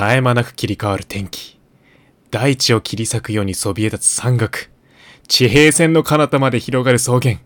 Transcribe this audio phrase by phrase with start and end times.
[0.00, 1.60] 絶え間なく切り替わる天気。
[2.30, 4.70] 大地を切り裂くようにそびえ立つ山岳。
[5.28, 7.36] 地平線の彼方まで広がる草原。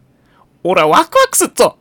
[0.63, 1.79] おらワクワクすっぞ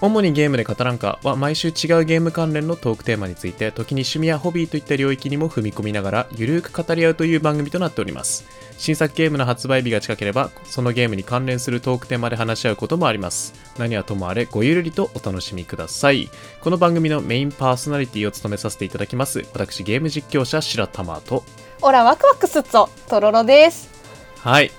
[0.00, 8.44] 主にゲームで語らんかは毎週違うゲーム関連のトークテーマについて時に趣味やホビーといった領域にも踏み込みながらゆるーく語り合うという番組となっております。
[8.78, 13.54] 新作ゲームの発売日が近ければそのゲームに関連するトークテーマで話し合うこともあります。
[13.76, 16.30] 何はともあれごゆるりとお楽しみください。
[16.60, 21.42] この番組のメインパーソナリティを務めさせていただきます私ゲーム実況者白玉と。
[21.82, 23.90] オラワクワクすっぞとろろです。
[24.38, 24.70] はい。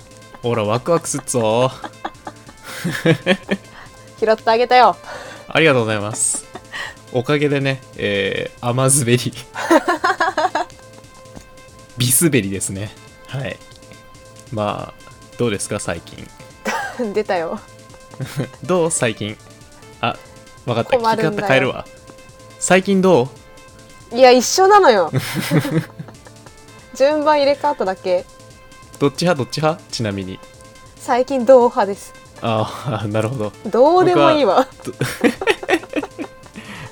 [0.42, 1.70] ほらワクワクすっぞ
[4.20, 4.96] 拾ってあげたよ。
[5.48, 6.46] ありがとうございます。
[7.14, 9.34] おかげでね、えー、甘滑り。
[11.98, 12.92] ビスベリですね。
[13.28, 13.58] はい。
[14.52, 15.02] まあ
[15.38, 16.28] どうですか最近？
[17.14, 17.60] 出たよ。
[18.64, 18.92] どう？
[18.92, 19.38] 最近？
[20.02, 20.16] あ
[20.66, 20.98] わかった。
[20.98, 21.86] 聞き方変えるわ。
[22.60, 23.30] 最近ど
[24.12, 24.16] う？
[24.16, 25.12] いや一緒なのよ。
[26.96, 28.26] 順番入れ替わっただけ。
[29.00, 29.44] どっち派？
[29.44, 29.82] どっち派？
[29.92, 30.40] ちなみに。
[30.98, 32.14] 最近どう派です？
[32.42, 33.52] ああなるほど。
[33.66, 34.68] どうでもいいわ。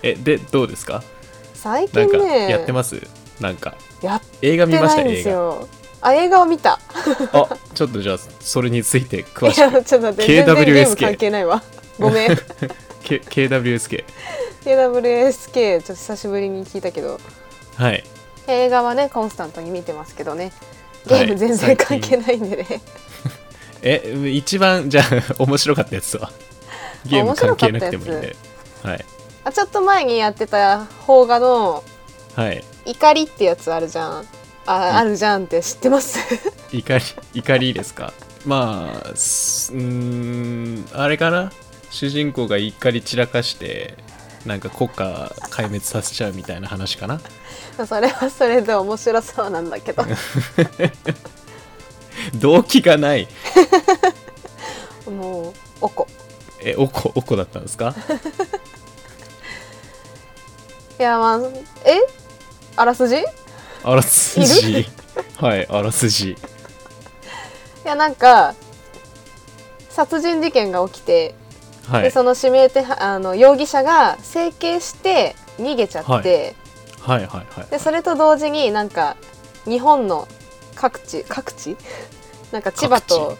[0.03, 1.03] えでどうですか？
[1.53, 3.01] 最なんか近ねやってます？
[3.39, 3.75] なんか。
[4.01, 5.03] やっ映画見てました？
[5.23, 5.67] すよ
[6.01, 6.79] あ映画を見た。
[7.33, 9.61] あちょっとじゃあそれについて詳いしく。
[9.61, 11.63] やちょっと待って全然 KWSK 関係ないわ。
[11.99, 12.37] ごめん。
[13.03, 14.03] K KWSK
[14.63, 17.19] KWSK ちょっと久しぶりに聞いたけど。
[17.75, 18.03] はい。
[18.47, 20.51] 映画はねコンスタントに見てますけどね。
[21.07, 22.65] ゲーはいム全然関係ないんでね、
[23.81, 26.31] え一番じゃあ 面白かったやつは？
[27.05, 28.35] ゲーム関係なくてもいいん面で
[28.83, 29.05] はい。
[29.43, 31.83] あちょっと前にやってた邦画の
[32.35, 34.25] はい「怒り」ってやつあるじゃん。
[34.65, 34.97] あ,、ん。
[34.97, 36.19] あるじゃんって知ってます？
[36.73, 37.03] 怒り
[37.33, 38.13] 怒りですか？
[38.45, 41.51] まあすうーんあれかな？
[41.89, 43.95] 主人公が怒り散らかして
[44.45, 47.21] なんか国家壊滅させちゃうみたいな話かな？
[47.87, 50.03] それはそれで面白そうなんだけど
[52.39, 53.27] 動機がない。
[55.09, 56.07] もうおこ。
[56.59, 57.93] えおこおこだったんですか？
[60.99, 61.39] いやまあ
[61.85, 61.99] え？
[62.75, 63.15] あらすじ？
[63.17, 63.23] い
[63.83, 64.87] あらすじ。
[65.37, 66.35] はいあらすじ。
[67.83, 68.55] やなんか
[69.89, 71.35] 殺人事件が起きて、
[71.87, 72.03] はい。
[72.03, 77.21] でその指名手配あの容疑者が整形して逃げちゃって、はい。
[77.21, 77.67] はいはいはい。
[77.69, 79.15] でそれと同時になんか
[79.65, 80.27] 日本の
[80.75, 81.77] 各地各地？
[82.51, 83.37] なんか千葉と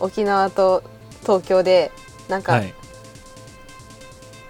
[0.00, 0.82] 沖縄と
[1.22, 1.90] 東京で
[2.28, 2.74] なんかはい。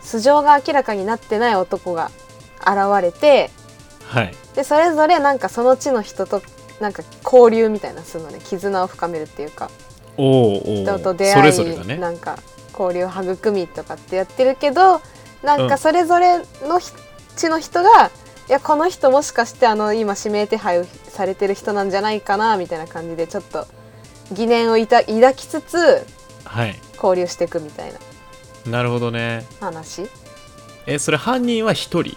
[0.01, 2.11] 素性が明らかになってない男が
[2.61, 3.51] 現れて
[4.09, 4.35] はい。
[4.55, 6.43] でそれぞれなんかその地の人と
[6.81, 9.71] なんか交流みたいなするのね絆を深めるっていうか。
[10.19, 11.99] おーお人と出会いれね。
[11.99, 12.39] なんか
[12.79, 15.01] 交流を育みとかってやってるけど
[15.43, 15.69] なんうん。
[15.69, 16.91] かそれぞれのひ
[17.37, 18.11] 地の人が
[18.49, 23.67] いやこの人もしかしてあの今指名手配されてる人なんじゃないかなみたいな感じでちょっと
[24.33, 26.07] 疑念をいた抱きつつ
[26.45, 26.79] はい。
[26.95, 27.99] 交流していくみたいな。
[28.71, 29.47] なるほどね。
[29.61, 30.09] 話。
[30.87, 32.17] えそれ犯人は一人？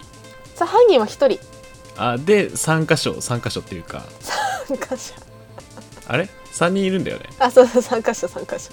[0.54, 1.38] さあ犯人は一人。
[1.96, 4.02] あで3箇所3箇所っていうか。
[4.66, 5.14] 参加者
[6.08, 7.26] あれ？3人いるんだよね。
[7.38, 8.70] あそうそう参加者参加者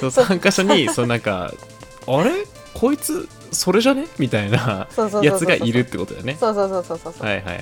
[0.00, 0.24] そうそう。
[0.24, 1.52] 3箇所にそうなんか
[2.06, 2.46] あれ？
[2.74, 4.06] こいつそれじゃね？
[4.18, 6.36] みたいなそうそうそうそうやつがいるってことだよね。
[6.40, 7.60] そうそうそうそうそうそう、はいはいはいは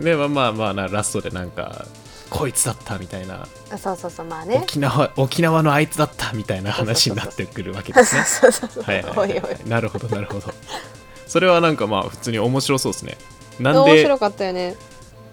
[0.00, 0.02] い。
[0.02, 1.86] でまあまあまあなラストでなんか
[2.32, 3.46] こいつだったみたいな。
[3.70, 4.60] あそうそうそうまあね。
[4.62, 8.16] 沖縄沖縄のあいつだったみたいな話になってくるわけです。
[8.16, 8.84] ねそうそうそう。
[8.84, 9.30] はいはいはい。
[9.30, 9.68] おいおいはい。
[9.68, 10.52] なるほどなるほど。
[11.26, 13.18] それはなんかまあ普通に面白そうですね。
[13.60, 14.76] なんで面白かったよね。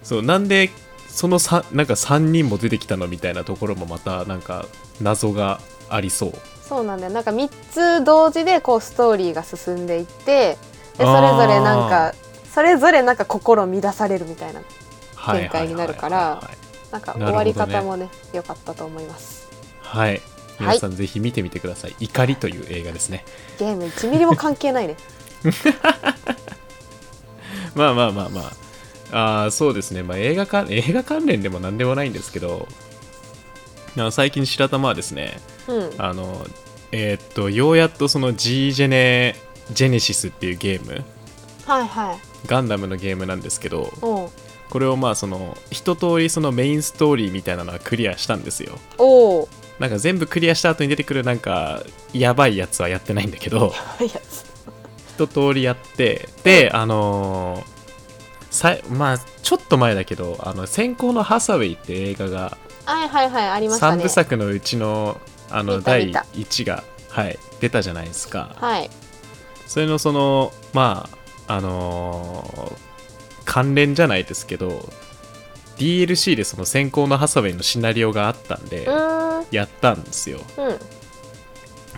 [0.02, 0.70] そうなんで
[1.08, 4.66] そのさなんか3人も出てきたのみたいなところもまたなんか
[5.00, 6.32] 謎がありそう。
[6.68, 7.12] そうなんだよ。
[7.12, 10.58] なんか3つ同時でこうストーリーが進んでいって
[10.98, 12.14] でそれぞれなんか
[12.54, 14.60] それぞれなんか心乱されるみたいな
[15.14, 16.42] はい展開になるから
[16.92, 19.48] なんか終わり方もね良かったと思います。
[19.80, 20.20] はい、はい。
[20.60, 23.24] 皆さんぜひ見てみてください「怒り」という映画ですね。
[23.58, 24.96] ゲーム1ミリも関係ないね。
[27.74, 28.52] まあまあまあまあ。
[29.12, 32.68] あーそうですね、まあ、映画か映画関連でも何でもないんですけど。
[34.12, 35.90] 最近白玉はですねうん。
[35.98, 36.46] あの
[36.92, 39.36] えーっとようやっとその G ジェネ
[39.72, 41.04] ジェネシスっていうゲーム。
[41.66, 42.18] はいはい。
[42.46, 43.92] ガンダムのゲームなんですけど
[44.70, 48.78] これをまあその一通りそのメインストーリーみたいなのはクリアしたんですよ。
[48.96, 51.82] おうなんか全部クリアした後に出てくるなんか
[52.12, 53.72] やばいやつはやってないんだけど
[55.16, 57.80] 一通りやってであのー
[58.50, 65.20] さいまあちょっと前だけど「あの先行のハサウェイ」って映画がはいはいはいありました3ね部作のうちの
[65.50, 66.50] あの第見た見た。
[66.50, 68.54] 1が、はい、出たじゃないですか。
[68.60, 68.90] はい。
[69.66, 71.08] それのそのま
[71.46, 72.89] ああのー
[73.50, 74.88] 関連じゃないですけど
[75.76, 78.86] DLC でその先行のハサウェイのシナリオがあったんで
[79.50, 80.38] やったんですよ。
[80.56, 80.78] うん。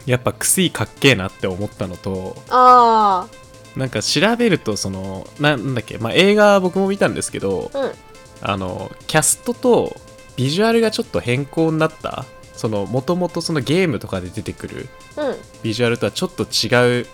[0.07, 3.29] やっぱクスイかっけえなって思ったのとあ
[3.77, 7.93] なんか調べるとそのななんだっけ、まあ、映画僕も見たんですけどあうん。
[8.41, 9.95] あのキャストと
[10.37, 12.25] ビジュアルがちょっと変更になった
[12.55, 14.89] そのもともとそのゲームとかで出てくる
[15.19, 15.37] うん。
[15.63, 17.07] ビジュアルとはちょっと違う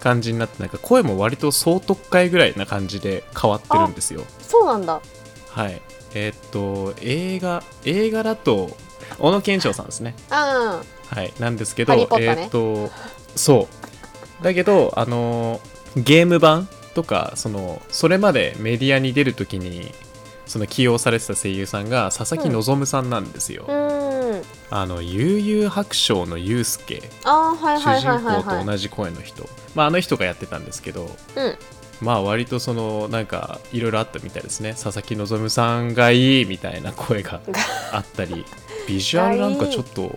[0.00, 4.22] 感じになってなんか声も割と総特会ぐらいな感じで変わってるんですよ。
[4.40, 5.00] そうなんだ。
[5.50, 5.80] はい。
[6.14, 8.76] えーっと映画映画だと
[9.18, 10.14] 小野賢章さんですね。
[10.30, 11.32] あはい。
[11.38, 12.06] なんですけどね。
[12.20, 12.90] えーっと
[13.34, 13.68] そ
[14.40, 14.44] う。
[14.44, 15.60] だけどあの
[15.96, 19.92] ゲーム版とかそのそれまでメディアに出るときに
[20.46, 24.03] その起用されてた声優さんが佐々木希さんなんですよ、うーん
[24.76, 31.04] あの悠々白書のユウスケ主人公と同じ声の人、まあ、あの人がやってたんですけど
[31.36, 31.56] うん。
[32.00, 34.72] まあ割とそのなんかいろいろあったみたいですね。
[34.72, 37.40] 佐々木希さんがいいみたいな声が
[37.92, 38.44] あったり。
[38.88, 40.12] ビジュアルなんかちょっと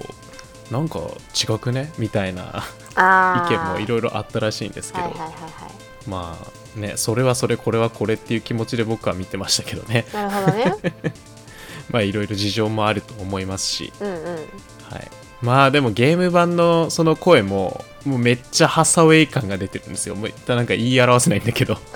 [0.72, 1.02] なんか
[1.36, 1.94] 違くね？
[2.00, 2.64] みたいな
[2.96, 5.38] あ意見もいろろいろあったらしいんですけど、はいはいはいは
[5.68, 6.10] い。
[6.10, 6.36] ま
[6.76, 10.08] あねそれはそれこれはこれっていう気持ちで僕は見てましたけどね。
[10.12, 10.94] なるほどね
[11.90, 13.94] まあいろいろ事情もあると思いますし。
[14.00, 14.16] うんうん。
[14.90, 15.08] はい、
[15.42, 20.16] まあでもゲーム版のその声ももうめっちゃハサウェイ感が出てるんですよ。
[20.16, 21.78] もうなんか言い表せないんだけど。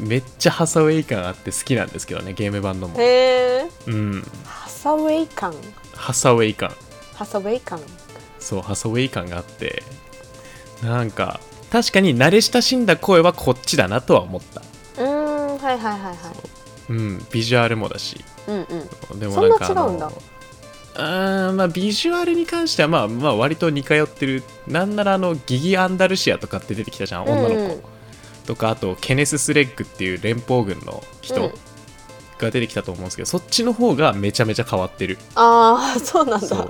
[0.00, 3.00] めっちゃハサウェイ感あって好きなんですけどねゲーム版のも。
[3.00, 4.24] へえうん。
[4.44, 5.54] ハサウェイ感？
[5.94, 6.74] ハサウェイ感。
[7.14, 7.80] ハサウェイ感？
[8.40, 9.84] そうハサウェイ感があって。
[10.82, 11.38] なんか
[11.70, 14.60] 確かに慣れ親しんだ声はこっちだなとは思った。
[15.02, 16.16] うーんはいはいはいはい
[16.90, 18.22] うんビジュアルもだし。
[18.48, 18.66] うん
[19.12, 19.20] うん。
[19.20, 20.10] でもなんかそんな違うんだ。
[20.96, 24.42] あまあビジュアルに関してはまあまあ割と似通ってる。
[24.66, 27.60] なんならあのギギ・アンダルシアとかって出てきたじゃん女の子、うん。
[27.60, 27.82] うん
[28.46, 31.00] とかあとケネス・スレッグっていう連邦軍のうん。
[31.22, 31.52] 人
[32.38, 35.18] が出てきたと思うんですけど、そっちの方がめちゃめちゃ変わってる。
[35.36, 36.68] ああそうなんだ。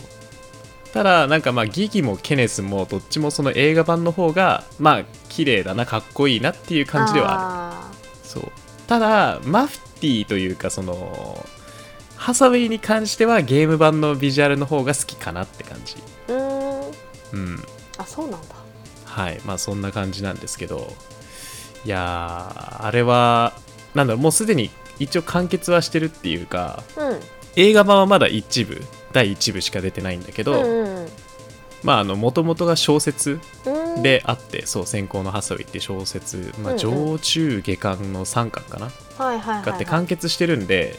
[0.92, 7.40] ただなんかまあギギもケネスもどっちもその映画版の方がまあ綺麗だなかっこいいなっていう感じではある。
[7.40, 7.90] あ
[8.24, 8.52] そう
[8.90, 11.46] ただマフティーというかその
[12.16, 15.94] ハサウェイに関してはゲーム版のビジュアルの方が好きかなって感じ。
[16.26, 17.50] ーうーん。
[17.50, 17.62] うん
[17.98, 18.56] あそうなんだ。
[19.04, 19.40] はい。
[19.44, 20.92] まあそんな感じなんですけど。
[21.84, 23.52] いやーあれは
[23.94, 24.22] なんだろう。
[24.22, 27.20] もうすでに一応完結はしてるっていうかうん。
[27.54, 28.82] 映画版はまだ一部
[29.12, 31.08] 第1部しか出てないんだけど、うんうん
[31.82, 34.02] まああの元々が小説うん。
[34.02, 40.94] であって、そう先行のハサウェイっていう小説、まあ、上中下巻の3巻かな、はいはいはいがあってはい完結してるんで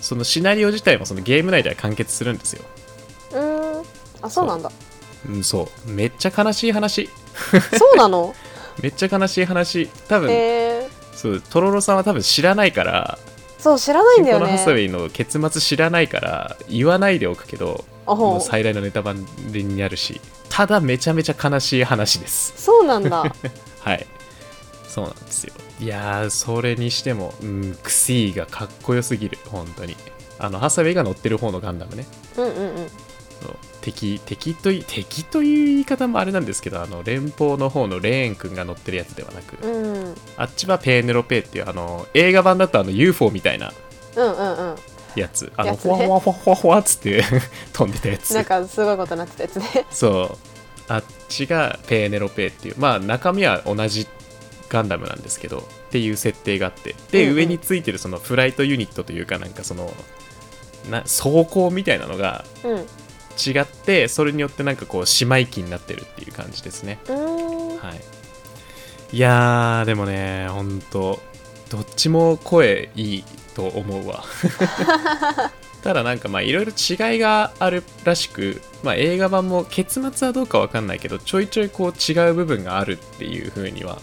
[0.00, 2.64] そのシナリオ自体もそのゲーム内では完結するんですよ、
[3.32, 3.84] うーん。
[4.22, 4.72] あそうなんだ。
[5.28, 5.32] う。
[5.32, 5.90] ん、そう。
[5.90, 7.08] めっちゃ悲しい話。
[7.78, 8.34] そうなの？
[8.82, 9.88] めっちゃ悲しい話。
[10.08, 10.30] 多分、
[11.14, 13.18] そうトロロさんは多分知らないから
[13.58, 17.84] そう知らないんだよ先行のハサウェねイの結末知らないから言わないでおくけど
[18.14, 19.14] もう最大のネタバ
[19.52, 22.52] レになるしただめちゃめちゃ悲しい話です。
[22.56, 23.24] そうなんだ。
[23.80, 24.06] はい。
[24.88, 25.54] そうなんですよ。
[25.78, 29.38] いやーそれにしてもうんクシーがかっこよすぎる。
[29.46, 29.96] 本当に。
[30.38, 32.06] あのハサウェイが乗ってる方のガンダムね。
[32.36, 32.90] うんうんうん。
[33.80, 39.82] 敵敵とい敵という言い方もあれなんですけどあの連邦の方のレーン君が乗ってるやつではなく、うん。
[39.94, 43.72] うんあっちはペーネロペーっていうあの映画版だとあの UFO みたいな
[44.16, 44.76] うんうん
[45.16, 45.52] やつ。
[45.56, 46.06] あのやつね。
[46.06, 47.22] ふわふわふわふわふわっつって。
[47.72, 49.86] 飛んでたやつなんかすごいことになってたやつね。
[49.90, 50.38] そう。
[50.88, 52.74] あっちがペーネロペーっていう。
[52.78, 54.06] まあ中身は同じ
[54.68, 56.94] ガンダムなんですけどっていう設定があって。
[57.10, 57.36] で、うんうん。
[57.36, 59.92] 上についてるそのフライトユニットというかなんかその
[60.90, 62.86] な装甲みたいなのがうん。
[63.38, 66.98] 違ってそれによってなんかこう姉妹機になってるっていう感じですね。
[67.08, 67.94] は
[69.12, 69.16] い。
[69.16, 71.20] いやーでもねほんと
[71.70, 73.24] どっちも声いい
[73.54, 74.24] と思うわ。
[75.82, 83.98] ただなんかまあいろいろ違いがあるらしく、まあ、映画版も結末はどうかわかんないけどちょいちょいこう違う部分があるっていう風には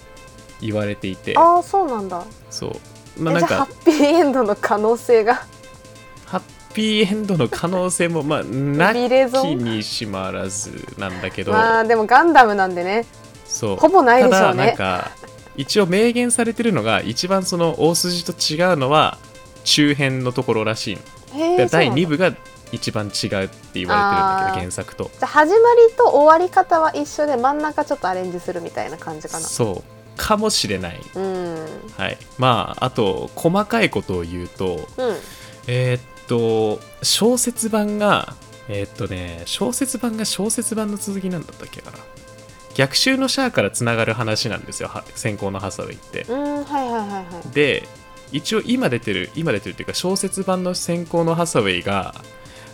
[0.60, 1.34] 言われていて。
[1.38, 2.24] ああそうなんだ。
[2.50, 3.22] そう。
[3.22, 5.44] まあえなんかハッピーエンドの可能性が？
[6.26, 6.42] ハッ
[6.74, 13.06] ピーエンドの可能性もまあ なきンにしもあらずなんだけど、まあでもガンダムなんでね。
[13.46, 13.76] そう。
[13.78, 15.12] ほぼないでしょうただなんねか
[15.58, 19.18] 一応明言されてるのが一番その大筋と違うのは
[19.64, 21.96] 中編のところらしいので第へえそうなんだ。
[21.98, 22.34] 2部が
[22.72, 25.56] 一番違うって言われてるんだけど原作とじゃあ始ま
[25.90, 31.66] りと終わり方は一緒で真ん中ちょっとアレンジするみたいな感じかなそうかもしれないうん
[31.98, 35.16] はいまああと細かいことを言うとうん
[35.68, 38.36] えーっと小説版が
[38.68, 42.00] えーっとね小説版が小説版の続きなんだったっけかな
[42.78, 46.26] 逆襲のシャアからつながる話なんですよは先行のハサウェイって。
[46.30, 47.50] うんはいはいはいはい。
[47.52, 47.84] で
[48.32, 52.14] 一応今出てる今出てるっていうか小説版の先行のハサウェイが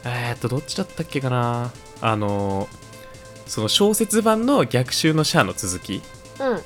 [0.04, 1.72] えー、っとどっちだったっけかな。
[2.02, 2.68] あの
[3.46, 6.02] その小説版の逆襲のシャアの続き。
[6.42, 6.62] うん。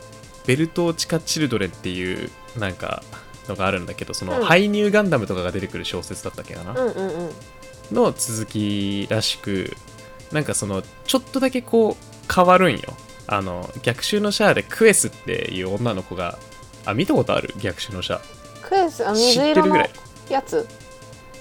[0.48, 3.04] ベルトーチカ・チルドレンっていうなんか
[3.48, 4.46] のがあるんだけどその、うん。
[4.46, 7.32] 排入ガンダムとかが出てくる小説だったっけかな、うんうんうん。
[7.92, 9.76] の続きらしく
[10.32, 12.80] なんかそのちょっとだけこう変わるんよ
[13.28, 16.40] あの逆襲のシャアでクエスっていう女の子が
[16.86, 17.54] あ見たことある？
[17.60, 18.22] 逆襲のシャア。
[18.62, 19.08] クエス？
[19.08, 19.90] あ知水色のってるぐらい。
[20.30, 20.68] やつ？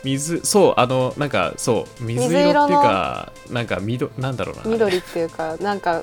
[0.04, 4.62] 水そうあのなんかそう水色っていうかなんか緑なんだろうな。
[4.64, 6.02] 緑っていうか なんか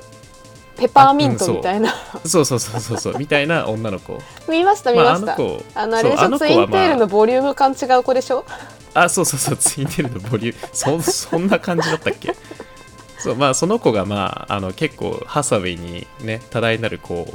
[0.76, 1.94] ペパーミントみたいな、
[2.26, 2.44] そう。
[2.44, 8.44] そうそうそうそうみたいな女の子見ました見まあました、あの子あのあれでしょツインテールまのボリューム感違う子でしょ
[8.92, 12.34] あそうそうそうツインテールのボリュームそそんな感じだったっけ
[13.24, 17.26] そうまあその子がまああの結構ハサウェイにね多大なるこ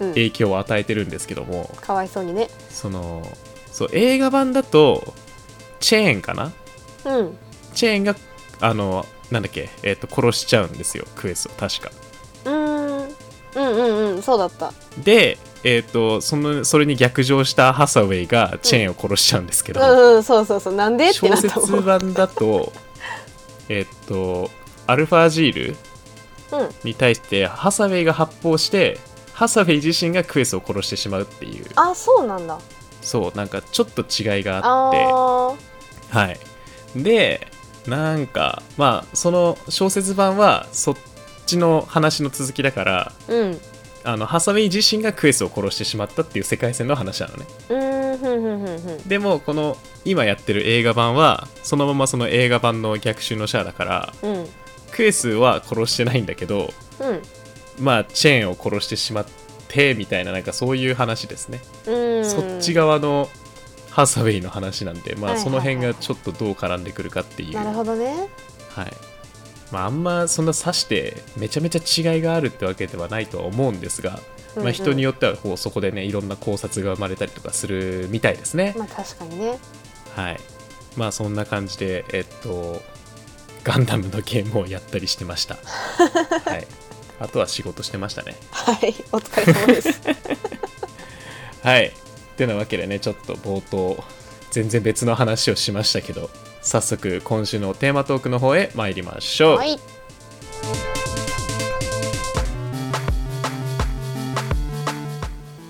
[0.00, 0.08] ううん。
[0.14, 2.48] 影響を与えてるんですけども、かわいそうにね。
[2.68, 3.22] その
[3.70, 5.14] そう映画版だと
[5.78, 6.52] チェーンかな？
[7.04, 7.36] うん。
[7.74, 8.16] チェーンが
[8.60, 11.92] あのなんだっけ、えっと殺しちゃうんですよクエスを確か。
[12.44, 12.94] うーん。
[13.04, 13.12] うん
[13.54, 14.72] うんうんそうだった。
[14.98, 20.16] でえっ、とそのそれに逆上したハサウェイがチェーンを殺しちゃうんですけど、うん。
[20.16, 20.74] うんそうそうそう。
[20.74, 21.10] なんで？
[21.10, 21.68] って小なったもん。
[21.68, 22.72] 説版だと
[23.68, 24.50] えっと
[24.86, 25.76] アルファジール
[26.52, 26.68] うん。
[26.84, 28.98] に対してハサウェイが発砲して
[29.32, 31.66] ハサウェイ自身がクエスを殺してしまうっていう。
[31.74, 32.58] あそうなんだ。
[33.02, 34.98] そうなんかちょっと違いがああって。
[36.12, 36.18] ー。
[36.18, 36.38] はい。
[37.02, 37.48] で、
[37.86, 40.96] なんか、まあ、その小説版は、そっ
[41.46, 43.60] ちの話の続きだから、うん。
[44.06, 48.98] あのハサウェイ自身がクエスを殺してしまったっていう世界線の話なのね。
[49.06, 54.46] でも、この今やってる映画版は、そのままその映画版の逆襲のシャアだから、うん
[54.94, 57.22] クエスは殺してないんだけど、うん。
[57.78, 59.26] まあ、チェーンを殺してしまっ
[59.68, 61.60] て、みたいな、なんかそういう話ですね。
[61.86, 62.24] うん。
[62.24, 63.28] そっち側の
[63.90, 67.54] ハサウェイの話なんで、まあ、その辺がちょっとどう絡んでくるかっていう。
[67.54, 68.28] なるほどね。
[68.70, 68.92] はい。
[69.72, 74.20] まあ、あんまそんな指してめちゃめちゃ違いがあるってわけではないとは思うんですが、
[74.56, 78.74] まあ、人によよってはこうそこでねいろんな考察が生まれたりとかするみたいですね。
[78.78, 79.58] まあ確かにね。
[80.14, 80.40] はい。
[80.96, 82.80] まあそんな感じでえっと
[83.64, 85.56] ガンダムのゲームをやったりしてました。
[85.56, 86.66] はい
[87.20, 88.36] あとは仕事してましたね。
[88.50, 90.00] はいお疲れ様です
[91.62, 91.86] はい。
[91.86, 94.02] ってなわけでね、ちょっと冒頭、
[94.50, 96.28] 全然別の話をしましたけど、
[96.60, 99.56] 早速今週のテーマトークの方へ参りましょう。
[99.58, 99.78] はい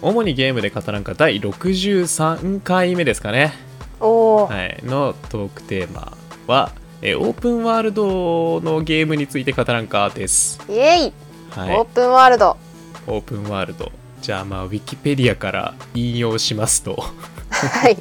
[0.02, 3.54] 主にゲームで語らんか第63回目ですかね、
[4.00, 6.12] おお、はい、のトークテーマ
[6.46, 6.72] は、
[7.06, 10.58] えーオープンワールドのゲームについて語らんかです。
[10.70, 11.12] イエイ、
[11.50, 12.56] はい、オープンワールド。
[13.06, 13.92] オープンワールド。
[14.22, 16.96] じゃあまあ、ウィキペディアから引用しますと、
[17.50, 17.98] はい。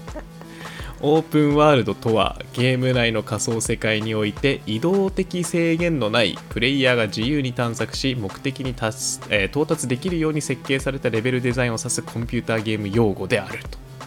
[1.05, 13.59] オープンワールドとはゲーム内の仮想世界において移動的制限のないプレイヤーが自由に探索し目的に達す、えー到達できるように設計されたレベルデザインを指すコンピューターゲーム用語である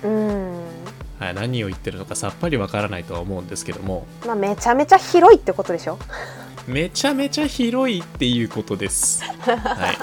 [0.02, 0.52] と、うん。
[0.54, 0.55] はい、
[1.18, 4.06] 何を言ってるのかさっぱりわからないとは思うんですけども。
[4.26, 5.99] まあめちゃめちゃ広いってことでしょ？
[6.66, 9.96] めちゃめちゃ広いっていうことです、はい、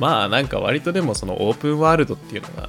[0.00, 2.68] まあなんか割とでもそのオープンワールドっていうのが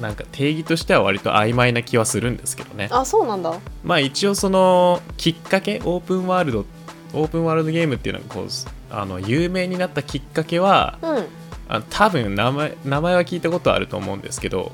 [0.00, 2.88] なんか定義としては割と曖昧な気はするんですけどね。
[2.90, 3.56] あそうなんだ。
[3.84, 6.66] まあ一応そのきっかけオープンワールド
[7.14, 8.48] オープンワールドゲームっていうのがこう
[8.90, 11.24] あの有名になったきっかけはうん。
[11.68, 14.72] あ多分名前名前は聞いたことあると思うんですけど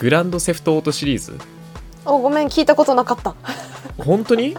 [0.00, 1.38] グランドセフトオートシリーズ？
[2.06, 3.34] おごめん聞いたことなかった。
[3.98, 4.56] 本当に？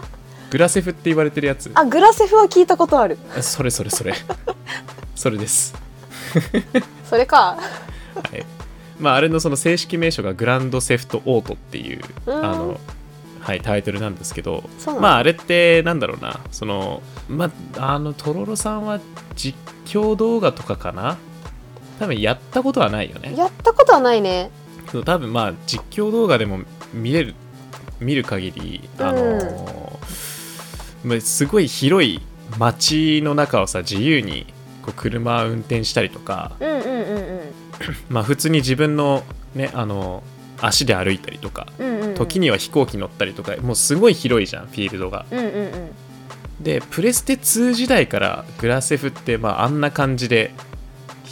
[0.52, 1.68] グラセフって言われてるやつ？
[1.74, 3.18] あグラセフは聞いたことある。
[3.40, 4.14] それそれそれ。
[5.16, 5.74] それです、
[7.10, 7.56] それか。
[7.56, 7.58] は
[8.32, 8.46] い、
[9.00, 12.34] まああれのその正式名称がグランドセフトオートっていううん。
[12.36, 12.80] あの
[13.40, 14.62] はい、タイトルなんですけど
[15.00, 16.38] まああれってなんだろうな。
[16.52, 19.00] そのまああのとろろさんは
[19.34, 21.16] 実況動画とかかな？
[21.98, 23.34] 多分やったことはないよね。
[23.36, 24.52] やったことはないね
[24.90, 26.60] そう多分まあ実況動画でも
[26.92, 27.34] 見れる
[28.00, 29.98] 見る限りあの
[31.04, 32.20] まあすごい広い
[32.58, 34.46] 街の中をさ自由に
[34.82, 37.54] こう車を運転したりとかうんうんうんうん。
[38.10, 39.22] まあ普通に自分の
[39.54, 40.22] ねあの
[40.60, 42.14] 足で歩いたりとかうんうんうん。
[42.14, 45.24] 時には飛行機乗ったりとかもうすごい広いじゃんフィールドが。
[45.30, 45.90] うんうんうん。
[46.60, 50.52] でプレステ2時代からグラセフってまああんな感じで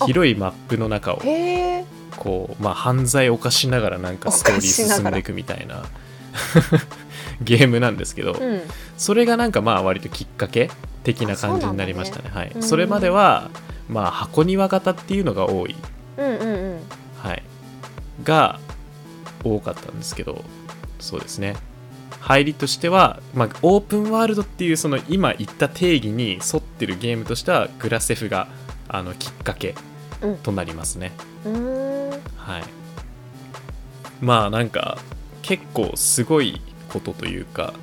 [0.06, 1.22] 広いマップの中を
[2.20, 5.82] こうまあ犯罪を犯しながらなんかストーリー進んでいくみたいな。
[7.42, 8.62] ゲームなんですけど、うん。
[8.98, 10.70] それがなんかまあ割ときっかけ
[11.04, 12.30] 的な感じになりましたね。
[12.32, 12.62] はい、うん。
[12.62, 13.50] それまでは
[13.88, 15.74] まあ箱庭型っていうのが多い、
[16.18, 16.80] うんうんうん。
[17.18, 17.42] はい、
[18.22, 18.60] が
[19.42, 20.44] 多かったんですけど
[20.98, 21.56] そうですね。
[22.20, 28.48] 入りとしては、まあ、オープンワールドっていうその今言った定義に沿ってるゲームとしてはグラセフが
[28.88, 29.74] あのきっかけ
[30.20, 30.36] うん。
[30.36, 31.12] となりますね、
[31.46, 31.79] うーん
[32.40, 32.62] はい。
[34.20, 34.98] まあなんか
[35.42, 37.74] 結構すごいことというか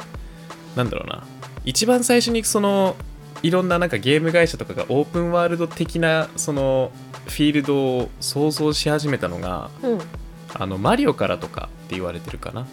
[0.76, 1.24] なんだろうな。
[1.66, 2.96] 一番最初にその
[3.44, 6.92] いろんななんかゲーム会社とかがオープンワールド的なその
[7.26, 10.00] フィールドを想像し始めたのがうん。
[10.54, 12.66] あのマリオからとかって言われてるかな。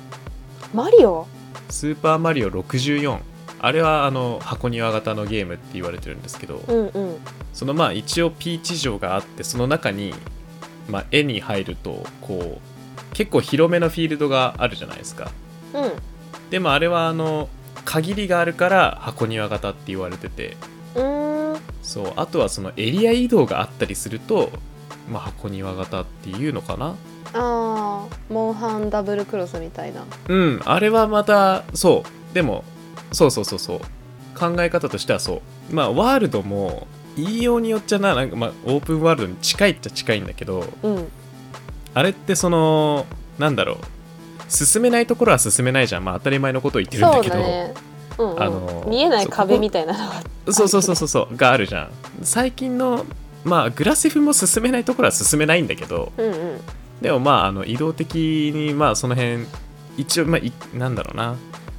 [0.73, 1.26] マリオ？
[1.71, 3.19] スーパーマリオ64
[3.59, 7.17] あれはあの箱庭型のゲームって言われてるんですけど、うんうん。
[7.53, 10.14] そのまあ一応ピーチ城があってその中に、
[10.88, 15.31] まあ、絵に入るとこう結構広めのフィールドがあるじゃないですか。
[15.73, 15.93] うん。
[16.50, 17.49] でもあれはあの
[17.85, 20.57] 限りがあるから箱庭型って言われてて。
[20.95, 21.61] うーん。
[21.83, 24.50] そうあとはそのエリア移動があったりすると、
[25.11, 26.97] まあ、箱庭型っていうのかな。
[27.33, 30.05] あーモンハンダブルクロスみたいな。
[30.29, 32.64] うんあれはまたそうでも
[33.12, 33.81] そうそうそうそう。
[34.38, 35.75] 考え方としてはそう。
[35.75, 41.09] まあワールドも言いようによっちゃななんか、まあ、オープンワールドに近いっちゃ近いんだけどうん。
[41.94, 43.06] あれってその
[43.38, 43.76] なんだろう。
[44.49, 46.04] 進めないところは進めないじゃん。
[46.04, 47.75] まあ当たり前のことを言ってるんだけどそうだね。
[48.18, 48.42] うんうん。
[48.42, 51.37] あの見えない壁みたいなのがそうそうそうそうそう。
[51.37, 51.90] があるじゃん。
[52.23, 53.06] 最近の
[53.44, 56.61] まあグラセフも進めないところは進めないんだけどうんうん。
[57.00, 59.47] でもまああの移動的にまあその辺
[59.97, 61.37] 一応まあいなんだろうな。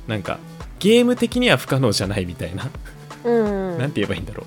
[0.08, 0.40] なんか
[0.80, 2.70] ゲーム的には不可能じゃないみたいな、
[3.24, 3.80] うんうん。
[3.80, 4.46] なんて言えばいいんだろ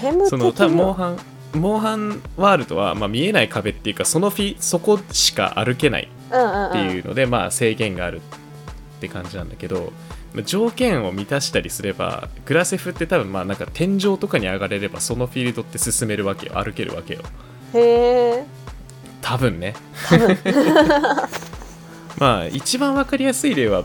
[0.00, 1.18] ゲーム的うその多分モンにハン
[1.54, 8.20] モンハンワールドは、まあ、見えない壁っていうかそのフィそこしか歩けないっていうので、まあ制限があるっ
[9.00, 9.92] て感じなんだけど
[10.32, 17.20] まあ条件を満たしたりすればグラセフって多分まあなんか天井とかに上がれればそのフィールドって進めるわけよ歩けるわけよ。
[17.74, 18.46] へえ
[19.22, 19.74] 多分ね。
[22.18, 23.84] まあ一番わかりやすい例は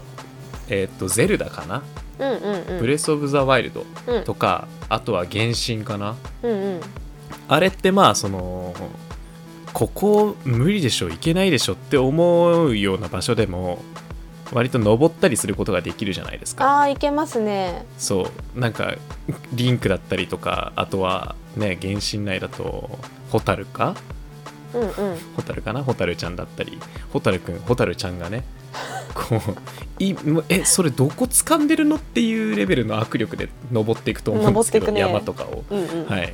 [0.69, 1.83] えーっとゼルダかな、
[2.19, 2.79] うんうんうん。
[2.79, 4.23] ブレス・オブ・ザ・ワイルドうん。
[4.23, 6.15] とか、あとは原神かな。
[6.43, 6.81] うんうん。
[7.47, 8.75] あれってまあその
[9.73, 13.83] ここ無理でしょいけないでしょって思うような場所でも
[14.51, 16.65] 割と登ったりすることができるじゃないですか。
[16.65, 17.85] ああいけますね。
[17.97, 18.59] そう。
[18.59, 18.95] なんか
[19.53, 22.99] リンクだったりとかあとはね原神内だと
[23.31, 23.95] ホタルか？
[24.73, 24.89] うんうん。
[25.35, 25.83] ホタルかな？
[25.83, 26.79] ホタルちゃんだったり。
[27.13, 28.43] ホタルくんホタルちゃんがね
[29.19, 30.15] こうい
[30.47, 35.01] えそれどこ掴んでるのっていうレベルの握力で登っていくと思うんですけど、ね。
[35.01, 35.63] 山とかを。
[35.69, 36.05] うんうん。
[36.05, 36.33] はい。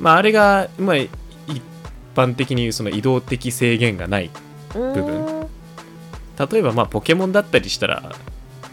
[0.00, 1.10] まああれが、まあ、一
[2.16, 4.30] 般的に言うその移動的制限がない
[4.72, 5.46] 部分。
[6.50, 8.12] 例えばまあポケモンだったりしたら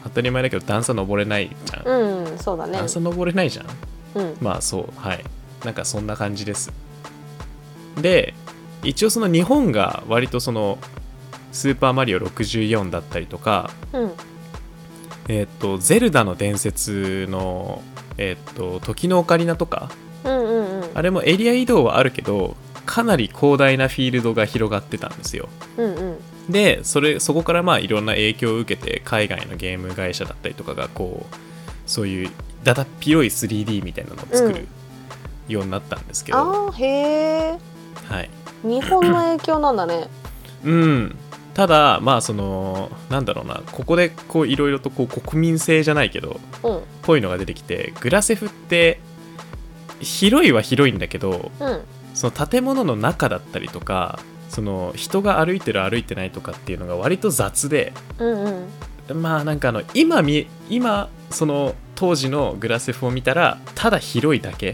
[0.04, 2.74] 当たり前だけど段差登れないじゃん、うんそうだね。
[2.74, 3.68] 段差登れないじゃん。
[4.16, 4.38] うん。
[4.42, 5.00] まあそう。
[5.00, 5.24] はい。
[5.64, 6.72] なんかそんな感じです。
[8.02, 8.34] で
[8.84, 10.80] 一応その日本が割とその
[11.52, 14.12] スーパーマリオ64だったりとかうん。
[15.28, 17.82] えっ、とゼルダの伝説の
[18.18, 19.92] えっ、と時のオカリナとか
[20.24, 20.92] うんうんうん。
[20.94, 25.50] あれもエリア移動はあるけどかなり広大なフィールドが広がってたんですよ。
[25.78, 26.20] うんうん。
[26.50, 31.36] でそれそこからまあいろんな影響を受けて海外のゲーム会社だったりとかがこう
[31.86, 32.30] そういう
[32.64, 34.68] だだっ広い 3D みたいなのを作る
[35.48, 37.60] ようになったんですけど、ああへえ
[38.08, 38.30] はい。
[38.64, 40.08] 日本の影響なんだね。
[40.64, 41.16] うん
[41.54, 46.82] ただまあそのなんだろうなここでこういろいろとこう国民性じゃないけどうん。
[47.02, 49.00] ぽいのが出てきてグラセフって
[50.00, 51.82] 広いは広いんだけどうん。
[52.14, 58.68] その建物の中だったりとかその人が歩いてる歩いてないとかっていうのが割と雑でうん
[59.10, 59.22] うん。
[59.22, 64.74] まあなんかあの今見今その当時のグラセフを見たらただ広いだけっ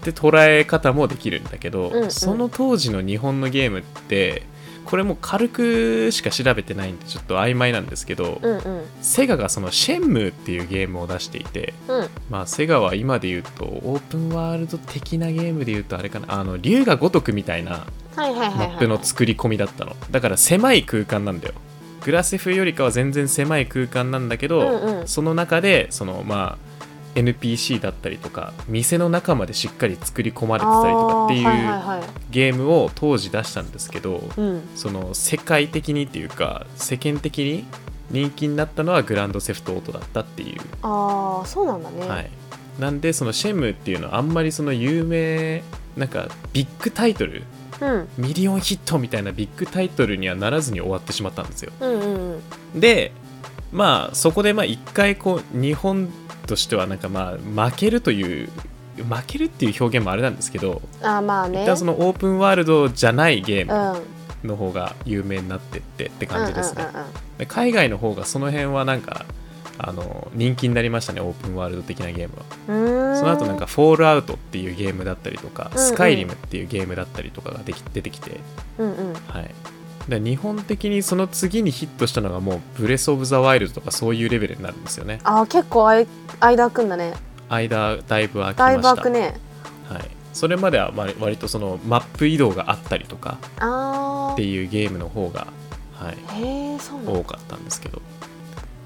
[0.00, 2.10] て捉え方もできるんだけど、うんうん。
[2.10, 4.42] その当時の日本のゲームって
[4.88, 8.86] これも軽くしか調べてないんでちょっと曖昧なんですけど、うんうん。
[9.02, 12.08] セガがそのシェンムーっていうゲームを出していてうん。
[12.30, 16.40] まあセガは今で言うとオープンワールド的なゲームで言うとあれかな。
[16.40, 19.94] あの竜が如くみたいなマップの作り込みだったの。
[20.10, 21.54] だから狭い空間なんだよ。
[22.02, 25.08] グラセフよりかは全然狭い空間なんだけど、うんうん。
[25.08, 26.67] その中でそのまあ
[27.14, 34.68] NPC だったりとか店の中までしっかり作り込まれてたりとかっていうはいはいゲームを当時出したんですけどうん。
[34.74, 37.64] その世界的にっていうか世間的に
[38.10, 42.30] 人気になったのはグランドセフトオートだったっていう、ああそうなんだね、はい、
[42.78, 45.62] なんでそのシェムっていうのはあんまりその有名
[45.96, 47.42] なんかビッグタイトル
[47.80, 48.08] うん。
[48.18, 51.72] ミリオンヒットみたいなビッグタイトルにはならずに終わってしまったんですよ。
[51.80, 52.42] うんうん
[52.74, 52.80] うん。
[52.80, 53.12] で
[53.72, 56.08] まあそこでまあ一回こう日本
[56.46, 58.48] としてはなんかまあ負けるという
[58.96, 61.62] 負けるっていう表現もあれなんですけどあーまあね。
[61.62, 63.70] 一旦そのオープンワールドじゃないゲうん。
[63.70, 64.02] ーム
[64.44, 66.86] の方が有名になってってって感じですね、
[67.38, 69.26] で海外の方がその辺はなんか
[69.78, 72.36] あの人気になりましたねオープンワールド的なゲーム
[73.08, 73.16] は。
[73.16, 75.86] その後なんか「フォールアウト」っていうゲームだったりとか「うんうん。
[75.86, 78.38] スカイリム」っていうゲームだったりとかができ出てきて、
[78.78, 79.12] うんうん。
[79.26, 79.54] はい、
[80.08, 85.20] で日本的にその次にヒットしたのがもう「ブレス・オブ・ザ・ワイルド」とかそういうレベルになるんですよね。
[85.24, 86.06] あー結構あい
[86.40, 87.14] 間空くんだね。
[87.48, 89.34] 間だいぶ空きだいぶました空くね。
[89.88, 95.46] はい、それまではまあ割とそのマップ移動があったりとかあっていうゲームの方が、
[95.94, 96.16] はい、
[97.06, 98.00] 多かったんですけど。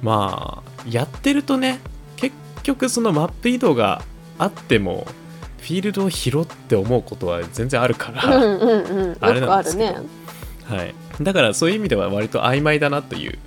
[0.02, 1.78] まあやってるとね
[2.16, 4.02] 結局そのマップ移動が
[4.38, 5.06] あっても
[5.60, 9.16] フィールドを拾って思うことは全然あるから、うんうんうん。
[9.22, 10.00] あれなあるんですけど。
[10.00, 10.06] ね。
[10.64, 13.38] はい、だからそういう意味では割と曖昧だなという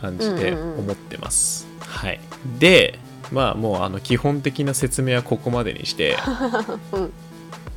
[0.00, 0.78] 感じでうんうんうん。
[0.80, 2.20] 思ってます、はい、
[2.58, 2.98] で
[3.32, 6.16] まあもうあの基本的な説明はここまでにして
[6.92, 7.12] うん。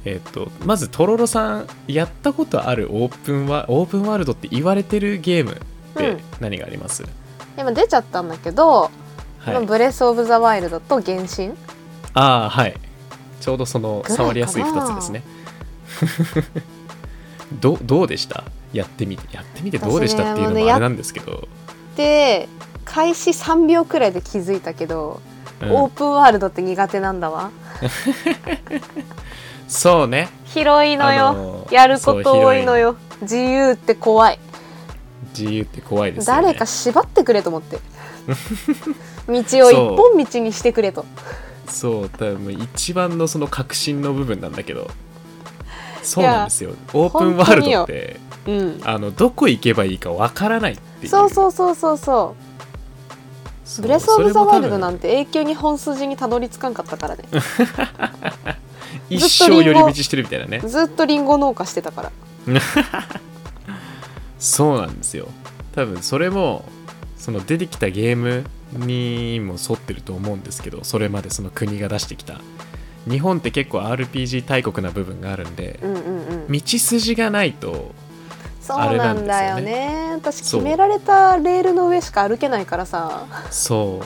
[0.05, 5.55] えっとまずとろろさんやったことあるオープンワオープンワールドって言われてるゲームっ
[5.97, 6.19] てうん。
[6.39, 7.03] 何があります、
[7.57, 8.91] 今出ちゃったんだけど、
[9.39, 11.53] はい、ブレス・オブ・ザ・ワイルドと原神。
[12.13, 12.75] ああはい。
[13.41, 15.23] ちょうどその触りやすい2つですね。
[17.59, 18.43] どどうでした？
[18.77, 21.47] やってみてやってみてどうでしたっていうのもあれなんですけど、
[21.95, 22.47] で
[22.85, 25.21] 開始3秒くらいで気づいたけど、
[25.61, 25.71] うん。
[25.71, 27.51] オープンワールドって苦手なんだわ。
[29.67, 30.29] そうね。
[30.45, 32.95] 広いのよ、あのーやること多いのよ。
[33.21, 34.39] 自由って怖い、
[35.37, 36.41] 自由って怖いですよね。
[36.43, 37.79] 誰か縛ってくれと思って。
[39.27, 41.05] 道を一本道にしてくれと。
[41.67, 42.09] そう。
[42.09, 44.89] 多分一番のその革新の部分なんだけど。
[46.03, 46.71] そうなんですよ。
[46.93, 48.81] オープンワールドってうん。
[48.83, 51.09] あのどこ行けばいいかわからないっていう。
[51.09, 52.47] そうそうそうそうそう。
[53.65, 53.81] そう。
[53.83, 57.25] ブレス・オブ・ザ・ワイルドなんて永久に本筋にたどり着かんかったからね。
[59.09, 60.59] 一生寄り道してるみたいなね。
[60.59, 62.11] ずっとリンゴ農家してたから。
[64.39, 65.27] そうなんですよ。
[65.75, 66.65] 多分それも
[67.17, 72.41] その出てきたゲームにも沿ってると思うんですけどそれまでその国が出してきた。
[73.09, 76.01] 日本って結構 RPG 大国な部分があるんでうんうんう
[76.49, 76.51] ん。
[76.51, 77.93] 道筋がないと
[78.67, 79.27] そうななんんですよね。
[79.27, 83.25] だよね私決められたレールの上しか歩けないからさ。
[83.49, 84.05] そう。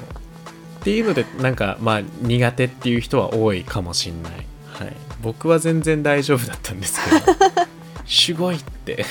[0.81, 4.33] っていうのでなんかまあ苦手っていう人は多いかもしんない、
[4.73, 7.25] はい、僕は全然大丈夫だったんですけど。
[8.05, 9.05] すごいって。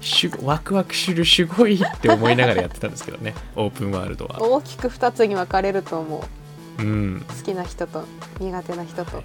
[0.00, 3.34] しゅワクワクするすごいって思いながらやってたんですけどね。
[3.56, 4.42] オープンワールドは。
[4.42, 6.24] 大きく2つに分かれると思
[6.78, 6.82] う。
[6.82, 7.24] うん。
[7.26, 8.04] 好きな人と
[8.38, 9.24] 苦手な人と、はい。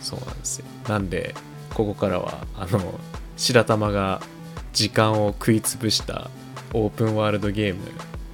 [0.00, 0.66] そうなんですよ。
[0.88, 1.34] なんで
[1.74, 2.98] ここからはあの
[3.38, 4.20] 白玉が
[4.72, 6.28] 時間を食い潰した
[6.74, 7.80] オープンワールドゲーム。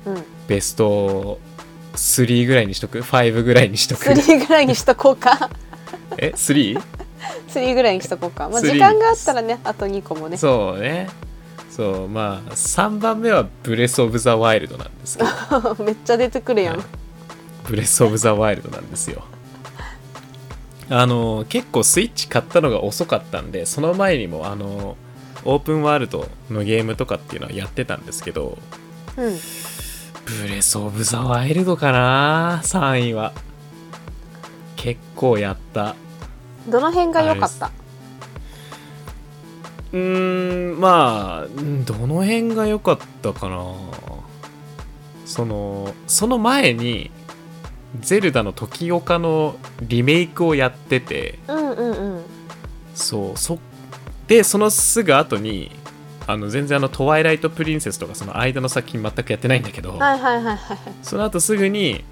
[0.06, 0.24] うん。
[0.48, 1.38] ベスト
[1.92, 5.50] 3ぐらいにしとく？5ぐらいにしとく？3ぐらいにしとこうか。
[6.18, 6.82] え？3?
[7.48, 10.36] 3 ぐらいにしとこうか、まあ、3時間があったらねあと2個もね。
[10.36, 11.08] そうね。
[11.70, 12.08] そう。
[12.08, 15.76] まあ3番目はブレス・オブ・ザ・ワイルドなんですけど。
[15.84, 16.86] めっちゃ出てくるやん、はい。
[17.68, 19.24] ブレス・オブ・ザ・ワイルドなんですよ
[20.90, 24.96] あの結構スイッチ買ったのが遅かったんでその前にもあの
[25.44, 28.58] オープンワールドのゲームとかっていうのはやってたんですけど
[29.16, 29.38] うん。
[30.26, 33.32] ブレス・オブ・ザ・ワイルドかな3位は。
[34.76, 35.96] 結構やった。
[36.66, 37.70] どの辺が良かった？
[39.92, 43.74] うーんまあうんどの辺が良かったかな。
[45.26, 47.10] そのその前に
[48.00, 52.24] ゼルダの時岡のリメイクをやっててうんうんうん。
[52.94, 53.58] そうそ
[54.26, 55.70] でそのすぐ後に
[56.26, 62.04] あの全然あのトワイライト・プリンセスとかその間の作品全くやってないんだけど、はいはいはいはいその後すぐに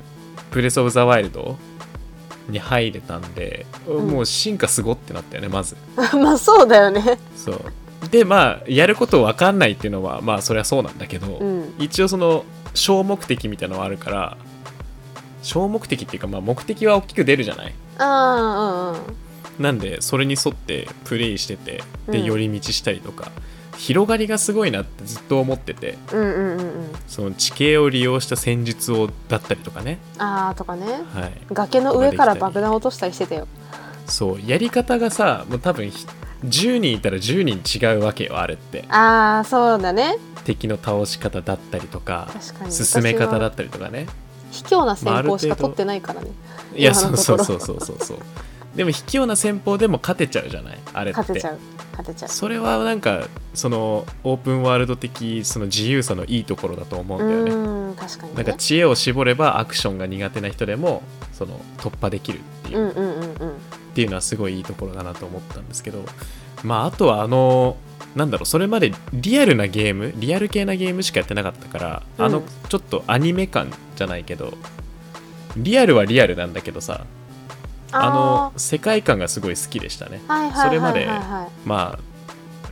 [0.51, 1.57] ブレス・オブ・ザ・ワイルド
[2.49, 4.09] に入れたんで、ん。
[4.09, 5.77] もう進化すごってなったよねまず。
[6.15, 7.19] まあそうだよね。
[7.37, 7.61] そう。
[8.11, 11.75] でまあやること分かんないっていうのはまあそれはそうなんだけど、うん。
[11.79, 14.37] 一応その小目的みたいなのはあるから
[15.43, 17.75] 小目的っていうかまあ目的は大きく出るじゃない？
[17.99, 19.17] ああうんうん
[19.59, 22.13] なんでそれに沿ってプレイしててうん。
[22.13, 23.31] で寄り道したりとか、
[23.77, 25.99] 広がりがすごいなってずっと思ってて。
[26.11, 26.93] うんうんうんうん。
[27.07, 30.87] その地形を利用した戦術をだったりとかね、ああとかね。
[31.13, 33.47] はい、崖の上から爆弾落としたりしてたよ。
[34.07, 34.41] そう。
[34.45, 36.07] やり方がさもう多分ひ
[36.47, 38.87] 10人いたら10人違うわけよあれって。
[38.89, 40.17] ああそうだね。
[40.45, 42.73] 敵の倒し方だったりとか確かに。
[42.73, 44.07] 進め方だったりとかね
[44.53, 46.29] 卑怯な先行しか取ってないからね。
[46.77, 47.45] いや今のところ。
[47.45, 48.19] そうそうそうそうそうそう。
[48.77, 50.79] でも卑怯な戦法でも勝てちゃうじゃない？
[50.95, 51.21] あれって。
[51.21, 51.59] 勝てちゃう
[51.91, 52.29] 勝てちゃう。
[52.29, 57.51] それはなんかそのオープンワールド的その自由さのいいところだと思うんだよね。
[57.53, 58.37] うん確かにね。
[58.37, 63.51] なんか知恵を絞ればアクションが苦手な人でもその突破できるっていう,、うんうんうんうん。
[63.51, 63.55] っ
[63.95, 66.05] ていうのはすごいいいところだなと思ったんですけど。
[66.63, 67.77] まああとはあの
[68.15, 74.55] なんだろうそれまでリアルなゲームリアル系なゲームしかやってなかったから、あのうんちょっとアニメ感じゃないけど
[75.57, 77.05] リアルはリアルなんだけどさ
[77.91, 80.21] あの世界観がすごい好きでしたね。
[80.63, 81.07] それまで
[81.65, 82.13] まあ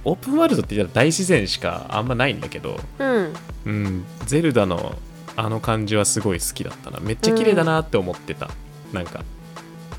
[0.05, 3.35] オープンワールドって言ったら大自然しかあんまないんだけどうん。
[3.67, 4.97] うん、ゼルダの
[5.37, 7.01] あの感じはすごい好きだったな。
[7.01, 8.49] めっちゃ綺麗だなって思ってた、
[8.93, 9.23] なんか。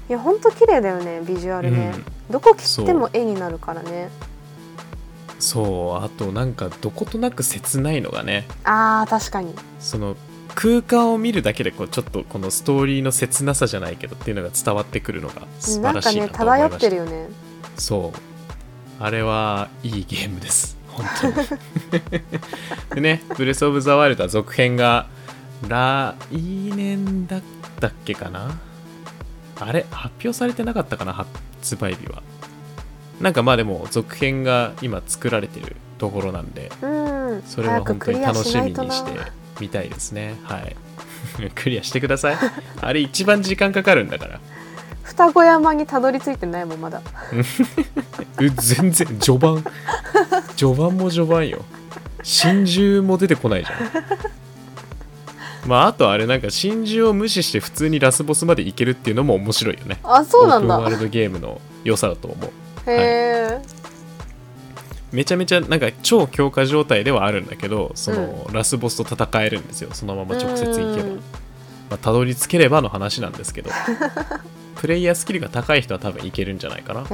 [0.09, 1.97] いやほんと綺麗だよねビジュアルね、う
[2.31, 2.33] ん。
[2.33, 4.09] どこ切っても絵になるからね
[5.41, 8.47] そうあとなんかどことなく切ないのがね。
[8.63, 9.53] あー確かに。
[9.79, 10.15] その
[10.53, 17.29] 空間を見るだけでこうちょっとこのストーリーの切なさじゃないけどっていうのが伝わってくるのが素晴らしいななんかねと思いました、漂ってるよね。
[17.77, 18.19] そう。
[19.03, 20.77] あれはいいゲームです。
[20.89, 21.33] 本当に。
[22.95, 25.07] でね「ブレス・オブ・ザ・ワイルド」は続編が
[25.67, 26.15] 来
[26.75, 27.41] 年だっ
[27.79, 28.59] たっけかな？
[29.59, 29.85] あれ？
[29.89, 31.13] 発表されてなかったかな？
[31.13, 32.21] 発売日は
[33.21, 37.43] なんかまあでも続編が今作られてるところなんでうん。
[37.45, 39.11] それは本当に楽しみにして
[39.59, 40.35] みたいですね。
[40.43, 40.75] はい。
[41.53, 42.37] クリアしてください。
[42.81, 44.39] あれ一番時間かかるんだから。
[45.03, 47.01] 双子山にたどり着いてないもんまだ。
[48.41, 49.63] え全然序盤。
[50.55, 51.63] 序盤も序盤よ。
[52.23, 53.91] 真珠も出てこないじゃん。
[55.67, 59.99] まああとあれなんか真珠を無視して普通にラスボスまでいけるっていうのも面白いよね。
[60.03, 60.79] あそうなんだ。
[60.79, 62.51] オープンワールドゲームの良さだと思う
[62.87, 63.61] へえ、
[65.11, 69.89] めちゃめちゃなんか超強化状態ではあるんだけどその、ラスボスと戦えるんですよ。
[69.93, 71.07] そのまま直接行けば。
[71.09, 71.15] うん。
[71.15, 73.71] まあ、たどり着ければの話なんですけど。
[74.77, 77.05] プレイヤースキルが高い人は多分いけるんじゃないかな。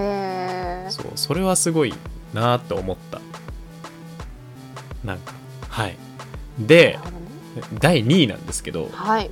[0.89, 1.93] そうそれはすごい
[2.33, 3.19] なーって思った。
[5.03, 5.33] なんか
[5.67, 5.97] はい。
[6.59, 6.97] で
[7.55, 7.63] ね。
[7.79, 8.89] 第2位なんですけど。
[8.93, 9.29] はい。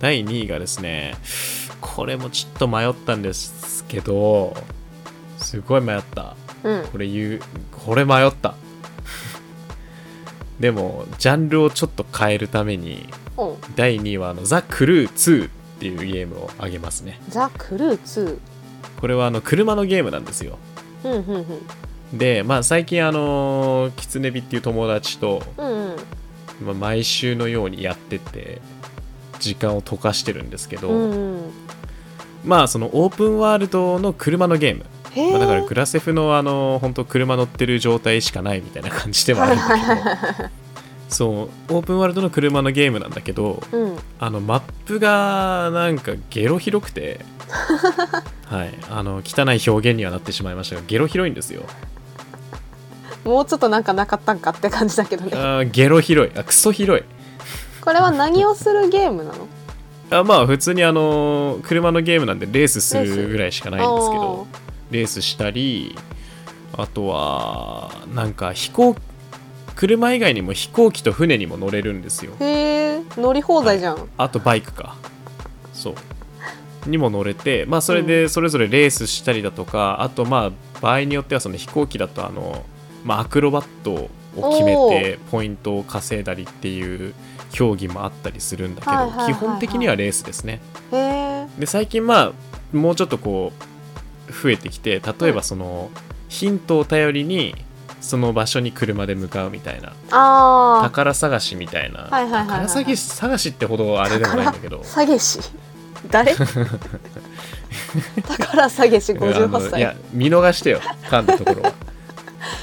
[0.00, 1.14] 第2位がですね
[1.80, 4.54] これもちょっと迷ったんですけど
[5.46, 6.34] すごい迷った。
[6.64, 6.86] うん。
[6.86, 8.54] これ言うこれ迷った。
[10.58, 13.08] でもジャンルをちょっと変えるために
[13.76, 17.20] 第2位はあのザ・クルー2っていうゲームをあげますね。
[17.28, 18.38] ザ・クルー2
[19.00, 20.58] これはあの車のゲームなんですよ。
[21.04, 21.20] うんうん
[22.12, 22.18] うん。
[22.18, 25.96] でまあ最近あのキツネビっていう友達と、うんうん。
[26.64, 28.60] まあ、毎週のようにやってて
[29.38, 31.50] 時間を溶かしてるんですけど、うんうん。
[32.44, 34.86] まあそのオープンワールドの車のゲーム、
[35.30, 40.50] まあ、だからグラセフのあの本当車乗ってる状態しかないみたいな感じではあるんだけど。
[41.08, 43.96] そうオープンワールドの車のゲームなんだけどうん。
[44.18, 47.20] あのマップがなんかゲロ広くて。
[48.46, 48.74] はい。
[48.90, 51.62] あの汚い表現にはなってしまいましたがゲロ広いんですよ。
[53.24, 55.30] もうちょっとなんかなかったんかって感じだけどね。
[55.34, 56.38] あーゲロ広い。
[56.38, 57.04] あクソ広い。
[57.80, 59.48] これは何をするゲームなの？
[60.10, 64.46] あまあ普通にあの車のゲームなんでレースするぐらいしかないんですけど
[64.90, 65.96] レースしたり
[66.72, 68.96] あとはなんか飛行
[69.74, 72.32] 車以外にも飛行機と船にも乗れるんですよ。
[72.40, 74.96] へえ乗り放題じゃん、あとバイクか。
[75.72, 75.94] そう。
[76.88, 82.64] にも乗れてまあそれでそれぞれレースしたりだとか、あとまあ場合によってはその飛行機だとあの、
[83.04, 84.08] まあ、アクロバット
[84.40, 87.14] を決めてポイントを稼いだりっていう
[87.50, 90.60] 競技もあったりするんだけど、基本的にはレースですね。
[91.58, 92.32] で最近まあ
[92.76, 93.64] もうちょっとこう
[94.30, 95.90] 増えてきて例えばその、
[96.28, 97.54] ヒントを頼りに
[98.00, 99.92] その場所に車で向かうみたいな。
[100.82, 104.82] 宝探しみたいな、はいはいはいはい宝探し探しってほどあれでもないんだけど。
[104.84, 105.40] 下げし？
[106.10, 106.34] 誰？
[108.22, 110.80] 宝下げしあ58のい歳や見逃してよ。
[111.08, 111.72] 噛んだところは。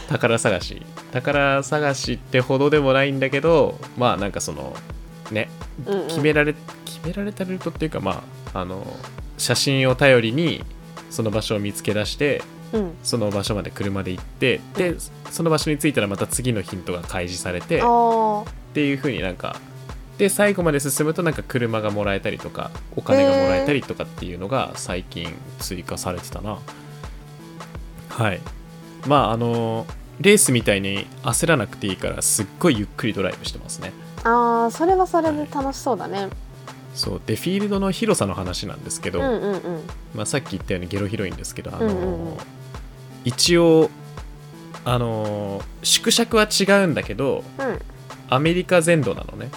[0.10, 0.82] 宝探し。
[1.12, 4.76] 宝探しってほどでもないんだけどまあなんかその
[5.32, 5.49] ね。
[5.86, 6.08] うんうん。
[6.08, 6.54] 決められ、
[6.86, 8.23] 決められたルートっていうかま
[8.54, 8.86] ああの
[9.38, 10.63] 写真を頼りに
[11.13, 12.41] その場所を見つけ出して
[12.73, 12.93] うん。
[13.04, 14.95] その場所まで車で行ってで
[15.30, 19.60] その場所に着いたらまた次のヒントが開示されてっあていう風になんか
[20.17, 26.60] で最後まで進むとなんか車がもらえたりとかお金がもらえたりとかっていうのが最近追加されてたな。
[28.10, 28.41] はい。
[29.08, 29.86] まああの
[30.19, 33.91] レースみたいに焦らなくていいからすっごいゆっくりドライブしてますね。
[34.23, 36.30] ーあーそれはそれで楽しそうだね、
[36.93, 37.21] そう。
[37.25, 39.62] でフィールドの広さの話なんですけど、うんうんうん。
[40.13, 42.38] まあ、さっき言ったようにゲロ広いんですけど、あのうんうんうん。
[43.25, 43.89] 一応
[44.86, 47.79] あの縮尺は違うんだけどうん。
[48.29, 49.49] アメリカ全土なのね。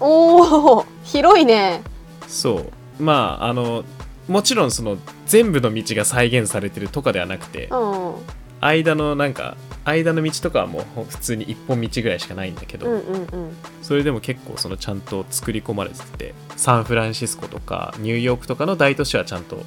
[0.00, 1.82] おお広いね。
[2.26, 3.02] そう。
[3.02, 3.84] まああの
[4.28, 8.14] もちろんその全部の道が再現されてるとかではなくてうん。
[8.60, 9.56] 間のなんか
[9.86, 13.56] 間の道とかはもうほ普通に一本道ぐらいしかないんだけど、うんうんうん。
[13.82, 19.62] それでも結構そのちゃんと作り込まれててサンフランシスコとかニューヨークとかの大都市はちゃんと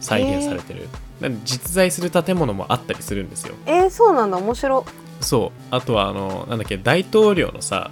[0.00, 0.88] 再現されてる。
[1.20, 3.54] なんで実在する建物もあったりするんですよ。
[3.66, 4.36] えー、そうなんだ。
[4.38, 4.84] 面白。
[5.20, 5.58] そう。
[5.70, 7.90] あとはあのなんだっけ大統領のさ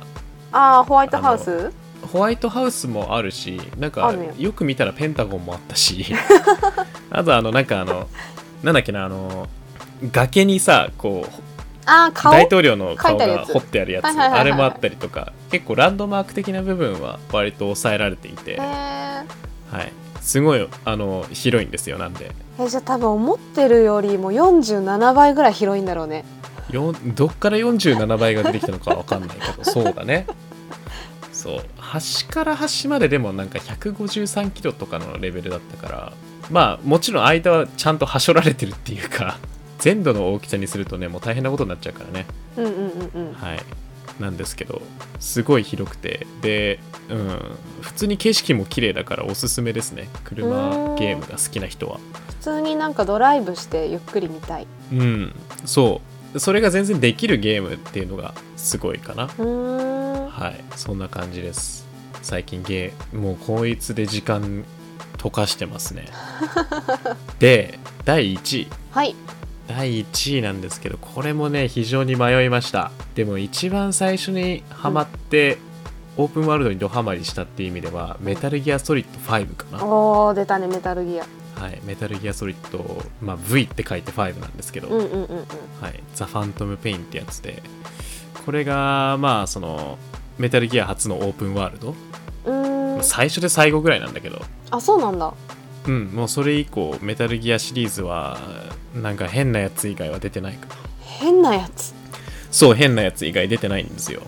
[0.52, 1.72] ああホワイトハウス？
[2.12, 4.52] ホワイトハウスもあるしなんかよ。
[4.52, 6.06] く見たらペンタゴンもあったし。
[7.10, 8.08] あとあのなんかあの
[8.62, 9.48] なんだっけなあの
[10.12, 11.53] 崖にさこう
[11.86, 12.32] ああ顔？
[12.32, 14.06] 大統領の顔が彫ってあるやつ。
[14.06, 15.32] あれもあったりとか。
[15.50, 19.24] 結構ランドマーク的な部分は割と抑えられていて、は
[19.72, 22.32] い、すごいあの広いんですよなんで。
[22.58, 26.24] えじゃあ多分思ってるよりも47倍ぐらい広いんだろうね。
[26.70, 29.64] よどっから47倍が出てきたのかわかんないけど。
[29.64, 30.26] そうだね。
[31.32, 31.64] そう。
[31.76, 36.12] 端から端まででもなんか153キロとかのレベルだったから。
[36.50, 39.38] まあもちろん間はちゃんとはしょられてるっていうか
[39.84, 42.24] 全土の大きさにするとねもう大変なことになっちゃうからね。
[42.56, 43.32] うんうんうんうん。
[43.34, 43.60] はい。
[44.18, 44.80] なんですけど
[45.20, 46.26] すごい広くて。
[46.40, 47.38] で、うん、
[47.82, 50.08] 普通に景色も綺麗だからおすすめですね。
[50.24, 52.00] 車ゲームが好きな人は。
[52.28, 54.66] 普通になんかドライブしてゆっくり見たい。
[54.90, 55.34] うん。
[55.66, 56.00] そ
[56.32, 56.40] う。
[56.40, 59.26] それが全然できるゲームっていうのがすごいかな。
[59.26, 60.64] はい。
[60.76, 61.86] そんな感じです。
[62.22, 64.64] 最近ゲーもうこいつで時間
[65.18, 66.06] 溶かしてますね。
[67.38, 68.68] で第1位。
[68.90, 69.14] はい
[69.66, 72.90] 第1位なんですけどこれもね非常に迷いました。
[73.14, 75.58] でも一番最初にハマって、
[76.16, 81.26] オープンワールドにドハマりしたっていう意味ではメタルギアソリッド5かな、おー出たねメタルギア。
[81.54, 85.46] はい、メタルギアソリッド、まあ、V って書いて5なんですけど、うんうんうんうん。
[85.80, 87.62] はい、ザ・ファントム・ペインってやつで。
[88.44, 89.96] これがまあその
[90.36, 91.94] メタルギア初のオープンワールド、
[93.02, 94.42] 最初で最後ぐらいなんだけど。
[94.70, 95.32] あそうなんだ
[95.86, 98.38] うんもうそれ以降メタルギアシリーズは
[98.94, 100.74] なんか変なやつ以外は出てないかな。
[101.00, 101.94] 変なやつ？
[102.50, 104.22] そう変なやつ以外出てないんですよ。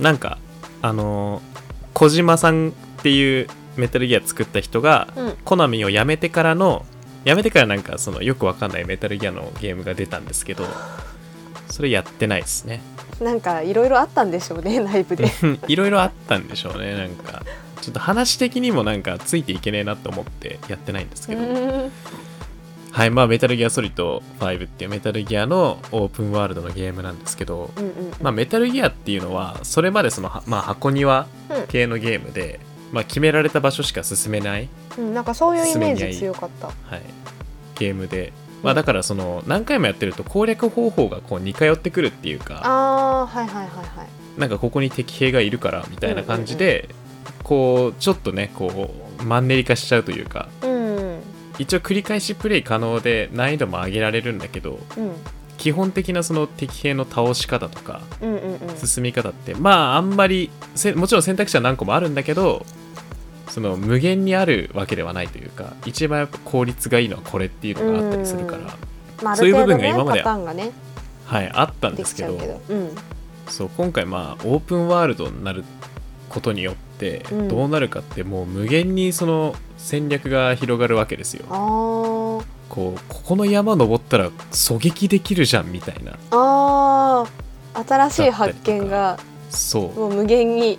[0.00, 0.38] なんか
[0.82, 1.58] あのー
[1.94, 5.36] 小島さんっていうメタルギア作った人が、うん。
[5.44, 6.86] コナミを辞めてからの
[7.24, 10.64] 辞めてからなんかそのよくわかんないメタルギアのゲームが出たんですけど
[11.68, 12.80] それやってないですね。
[13.20, 15.28] なんかいろいろあったんでしょうね内部で。
[15.66, 17.42] いろいろあったんでしょうねなんか
[17.80, 21.90] ちょっと話的にもなんかついていけねえなと思ってやってないんですうけど、
[22.90, 31.26] はいまあメタルギアソリッド5っていうメタルギアのオープンワールドのゲームなんですけど、うんうんまあ、メタルギアっていうのはそれまでその、はまあ、箱庭
[31.68, 32.60] 系のゲームで、
[32.92, 36.66] まあ、決められた場所しか進めない、うんなんかそういうイメージ強かった。
[36.66, 37.02] はい、
[37.78, 38.32] ゲームで、
[38.64, 42.60] まあ、だからその何回もやってると攻略方法がこう似通ってくるっていうか。
[42.64, 44.40] あーはいはいはいはい。
[44.40, 46.88] なんかここに敵兵がいるからみたいな感じで、
[47.48, 51.22] こうちょっとねこうマンネリ化しちゃうというかうん。
[51.58, 55.12] 一応繰り返しプレイ可能で難易度も上げられるんだけどうん。
[55.56, 58.76] 基本的なその敵兵の倒し方とかうんうんうん。
[58.76, 62.66] 進み方ってまああんまりせもちろん選択肢は何個もあるんだけど
[63.48, 68.76] その無限にあるわけではないというか一番やっぱ効率がいいのはこれっていうのがあったりするから、
[69.22, 70.70] まあ、あそういう部分が今までパターンがね
[71.24, 72.38] はいあったんでですけど。
[73.48, 75.64] そう今回まあオープンワールドになる
[76.28, 77.48] ことによってうん。
[77.48, 81.46] どうなるかってもう無限にその戦略が広がるわけですよ。
[81.48, 82.42] こ
[82.96, 86.18] うここの山登ったら狙撃できるじゃんみたいな。
[86.30, 87.48] あー。
[87.86, 89.18] 新しい発見が
[89.50, 90.00] そう。
[90.00, 90.78] もう無限に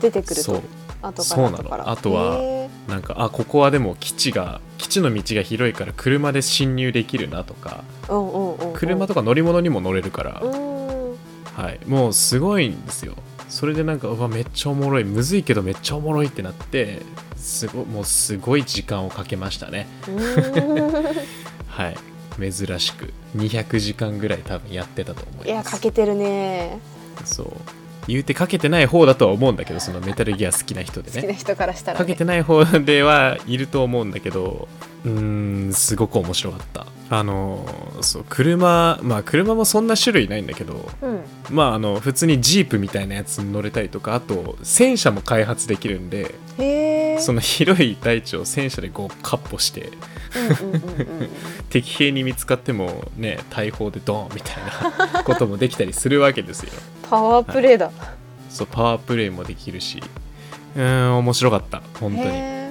[0.00, 0.62] 出てくるそう。
[1.00, 1.56] と後かそうなの。
[1.56, 1.90] ら後から。
[1.90, 7.84] あとはへなんかあここはでも基地が基地の道が広いから車で侵入できるなとか。
[8.74, 10.42] 車とか乗り物にも乗れるから、
[11.54, 13.14] はい、もうすごいんですよ
[13.48, 17.02] それでなんかうわめっちゃおもろいむずいけどめっちゃおもろいってなって
[17.36, 19.86] すごもうすごい時間をかけましたね。
[21.68, 21.96] はい。
[22.38, 23.12] 珍しく。
[23.36, 25.66] 200時間ぐらい多分やってたと思いいます。
[25.66, 26.78] やかけてるね。
[27.24, 27.52] そう
[28.08, 31.16] 言うてかけてない方だとは思うんだけどそのメタルギア好きな人でね。
[31.16, 34.66] 好きな人からしたら、ね、かけてない方ではいると思うんだけど
[35.04, 36.86] うーんすごく面白かった。
[37.10, 37.66] あの
[38.02, 41.20] そう車まあ車もそんな種類ないんだけどうん。
[41.50, 46.34] まああの普通にジープみたいなやつに乗れたりとかあと戦車も開発できるんで
[47.20, 49.90] その広い大地を戦車でこうカッポして
[51.70, 54.56] 敵兵に見つかってもね大砲でドーンみたい
[55.12, 56.72] な こともできたりするわけですよ。
[57.08, 57.90] パワープレイだ、
[58.50, 60.02] そうパワープレイもできるし。
[60.76, 61.82] うーん面白かった。
[61.98, 62.26] 本当に。
[62.28, 62.70] へ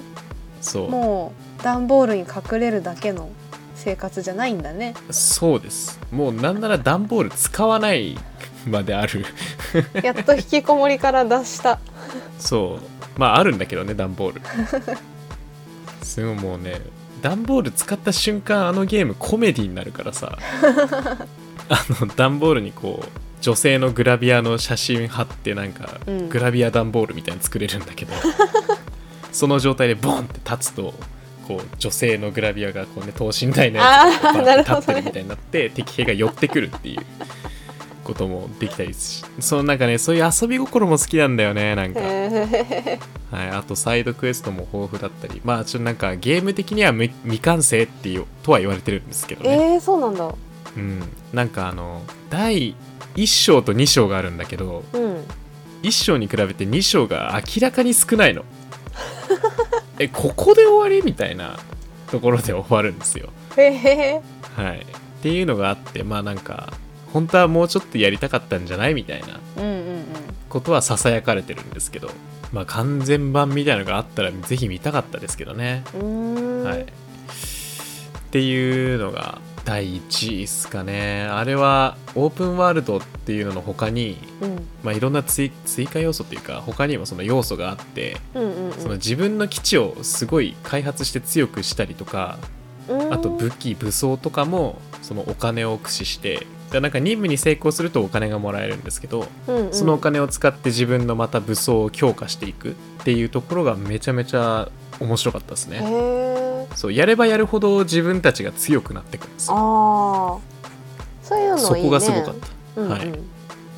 [0.62, 0.86] そう。
[0.88, 3.30] えもう段ボールに隠れるだけの
[3.76, 4.94] 生活じゃないんだね。
[5.12, 6.00] そうです。
[6.12, 8.18] もうなんなら段ボール使わない
[8.66, 9.26] まである。
[10.04, 11.80] やっと引きこもりから脱した。
[12.40, 13.20] そう。
[13.20, 14.42] まああるんだけどね段ボール。
[16.04, 16.82] すごいもうね
[17.22, 20.38] 段ボール使った瞬間あのゲームコメディになるからさ。
[21.70, 23.10] あの段ボールにこう
[23.42, 26.30] 女性のグラビアの写真貼ってなんか、うん。
[26.30, 28.14] グラビア段ボールみたいに作れるんだけど
[29.32, 30.94] その状態でボンって立つと
[31.48, 34.06] こう女性のグラビアがこう、ね、等身大のや
[34.66, 37.00] つ立ってるみたいになって敵兵が寄ってくるっていう
[38.08, 42.00] こともできたりしそのなんかねそういう遊び心も好きなんだよねなんか。
[42.02, 43.00] へ
[43.30, 45.42] はい、あとサイドクエストも豊富だったり。
[45.44, 50.34] まあちょっとなんかゲーム的には未未完成っていうとは言われてるんですけどえね、えー、そうなんだ。
[50.78, 51.04] うん、
[51.34, 52.76] なんかあの第
[53.16, 55.24] 1章と2章があるんだけどうん。
[55.84, 58.46] 1章に比べて2章が明らかに少ないの。
[60.00, 61.60] えここで終わりみたいな
[62.10, 63.30] ところで終わるんですよ。
[63.58, 64.22] へえ
[64.56, 64.80] はい。
[64.80, 66.72] っていうのがあってまあなんか
[67.18, 69.40] 本当はもうちょっとやりたかったんじゃないみたいな
[70.50, 72.12] ことはささやかれてるんですけど
[72.54, 75.84] まあ完全版みたいなのがあったらぜひ見たかったですけどね。
[75.96, 76.86] はい、っ
[78.30, 81.24] ていうのが第1位ですかね。
[81.24, 84.68] あれはオープンワールドっていうのの他に、うん。
[84.84, 88.40] まあ、いろんな追追加要素っていうか他にもその要素があってそ
[88.90, 92.38] の自分の基地をすごい開発して強くしたりとか
[92.88, 93.12] うん。
[93.12, 99.74] あと武器武装とかもそのお金を駆使してだなんか任務に成功するとお金がもらえるんですけどうんうん。
[99.74, 105.80] そのお金を使って自分のまた武装を強化していくっていうところがめちゃめちゃ面白かったですね。
[106.76, 109.56] そうやればやるほど自分たちが強くなってくるんですよ。
[109.56, 110.40] ああ
[111.24, 111.68] そういうのいいね。
[111.68, 112.48] そこがすごかった、
[112.82, 112.92] うんうん。
[112.92, 113.20] はい。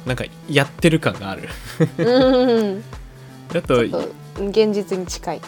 [0.06, 1.50] なんかやってる感がある。
[1.98, 2.84] うんうん
[3.56, 3.80] あと
[4.38, 5.42] 現実に近い。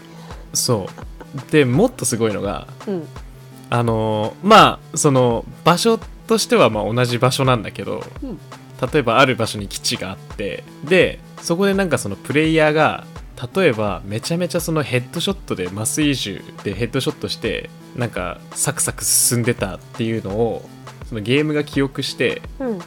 [0.54, 1.52] そう。
[1.52, 3.08] でもっとすごいのがうん。
[3.70, 5.98] あのーまあその場所
[6.32, 8.40] としてはまあ同じ場所なんだけど、うん。
[8.94, 13.06] 例えばある場所に基地があってでそこでなんかそのプレイヤーが
[13.56, 20.68] 例えばめちゃめちゃそのヘッドショットで麻酔銃でヘッドショットしてなんかサクサク進んでたっていうのを
[21.06, 22.80] そのゲームが記憶してうん。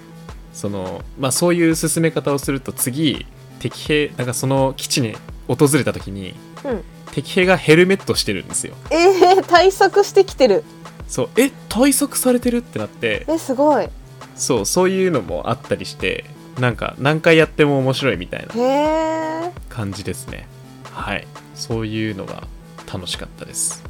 [0.53, 3.27] そのまあそういう進め方をすると次
[3.61, 5.15] 敵兵なんかその基地に
[5.47, 6.35] 訪れた時に
[6.65, 6.85] うん。
[7.13, 8.75] 敵兵がヘルメットしてるんですよ。
[8.91, 10.65] えー、対策してきてる
[11.09, 13.25] そうえ対策されてるってなって。
[13.29, 13.89] えすごい。
[14.37, 16.25] そうそういうのもあったりして
[16.59, 20.49] なんか何回やっても面白いみたいな感じですね。
[20.93, 21.27] はい。
[21.55, 22.45] そういうのが
[22.93, 23.85] 楽しかったです。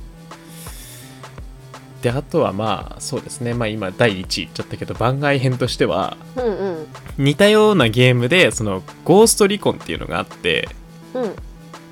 [2.02, 3.54] であとはまあそうですね。
[3.54, 6.86] まあ今第1位言っちゃったけど番外編としてはうんうん。
[7.16, 10.68] 似たようなゲームでそのゴーストリコンっていうのがあって
[11.14, 11.34] うん。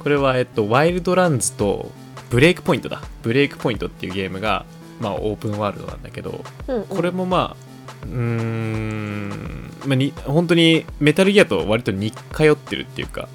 [0.02, 1.90] これはえっとワイルドランズと
[2.28, 3.00] ブレイクポイントだ。
[3.22, 4.66] ブレイクポイントっていうゲームが
[5.02, 6.84] まあオープンワールドなんだけどうんうん。
[6.84, 13.28] これもまあうーん、まあ、に本当にメタルギアと割と似通ってるっていうか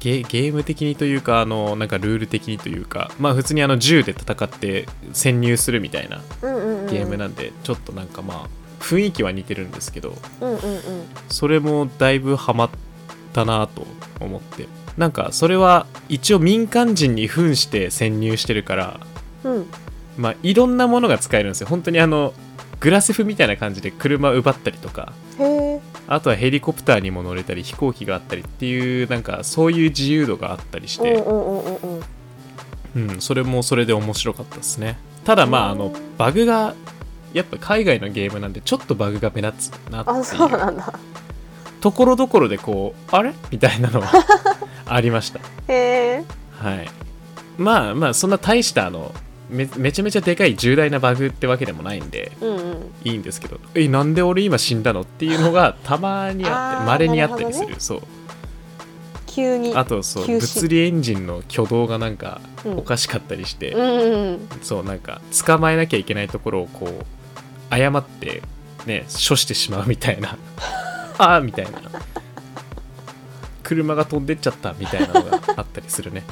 [0.00, 6.86] ゲゲーム的にというかあのなんかルール的にというかまあ普通にあの銃で戦って潜入するみたいなうんうんうん。
[6.86, 8.48] ゲームなんでちょっとなんかまあ
[8.80, 10.58] 雰囲気は似てるんですけどうんうん
[11.28, 12.70] それもだいぶハマっ
[13.32, 13.86] たなと
[14.20, 14.68] 思って。
[14.96, 19.00] なんかそれは一応民間人に扮して潜入してるから
[19.44, 19.66] うんうん
[20.16, 21.66] まあいろんなものが使えるんですよ。
[21.68, 22.32] 本当にあの
[22.80, 25.12] グラセフみたいな感じで車奪ったりとか
[26.08, 31.14] あとはヘリコプターにも乗れたり飛行機があったりっていうなんかそういう自由度があったりして、
[32.94, 34.98] うんそれもそれで面白かったですね。
[35.24, 36.74] ただまああのバグが
[37.32, 40.82] やっぱ海外のゲームなんでちょっとバグが目立つなってあいう
[41.80, 43.34] ところどころでこうあれ？
[43.50, 44.10] みたいなのは
[44.86, 45.40] ありました。
[45.68, 46.24] へえ
[46.58, 46.88] はい。
[47.58, 49.14] まあまあそんな大したあの
[49.48, 52.92] めめちゃめちゃでかい重大なバグってわけでもないんでうんうん。
[53.04, 53.60] いいんですけど。
[53.74, 57.68] えなんで俺今死んだのっていうのが たまにあってまれにあったりする。
[57.68, 58.02] なるそう。
[59.26, 67.04] 急にあとそう物理エンジンの挙動がなんかうんおかしかったりして、うんそうなんか捕まえなきゃいけないところをこう
[67.68, 68.42] 誤って
[68.86, 70.36] ね処してしまうみたいな。
[71.18, 71.80] ああみたいな。
[73.62, 76.22] 車が飛んでっちゃったみたいなのがあったりするね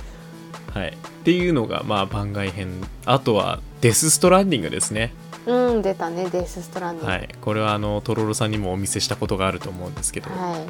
[0.75, 0.89] はい。
[0.89, 0.93] っ
[1.25, 2.69] ていうのがまあ番外編。
[3.07, 5.13] あとはデス・ストランディングですね。
[5.47, 7.13] うん出たねデスストランディング。
[7.13, 7.29] はい。
[7.41, 10.67] これはあのトロロさんにもお見せしたことがあると思うんですけど、はい。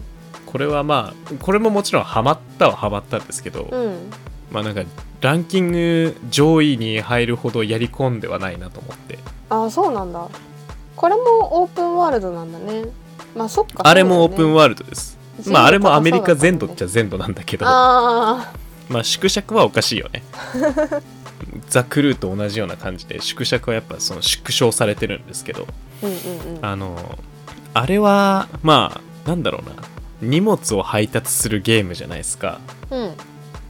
[0.46, 4.10] これはまあこれももちろんハマったはハマったんですけど、うん。
[4.52, 4.82] まあなんか
[5.20, 9.18] ランキング上位に入るほどやり込んではないなと思って。
[9.48, 10.28] あそうなんだ。
[10.96, 12.84] これもオープンワールドなんだね。
[13.34, 17.66] まあそっかあれもオープンワワールドです、まああれもアメリカ全土っちゃ全土なんだけど。
[17.66, 18.52] あ
[18.94, 20.22] まあ縮尺はおかしいよね。
[21.68, 25.66] ザ・クルーと同じような感じで縮尺はやっぱその縮小されてるんですけど。
[26.02, 26.64] あうんうんうん。
[26.64, 27.18] あの
[27.74, 29.74] あれはまあなんだろうな。
[30.22, 32.60] 荷物を配達するゲームじゃないですか。
[32.90, 33.14] うん。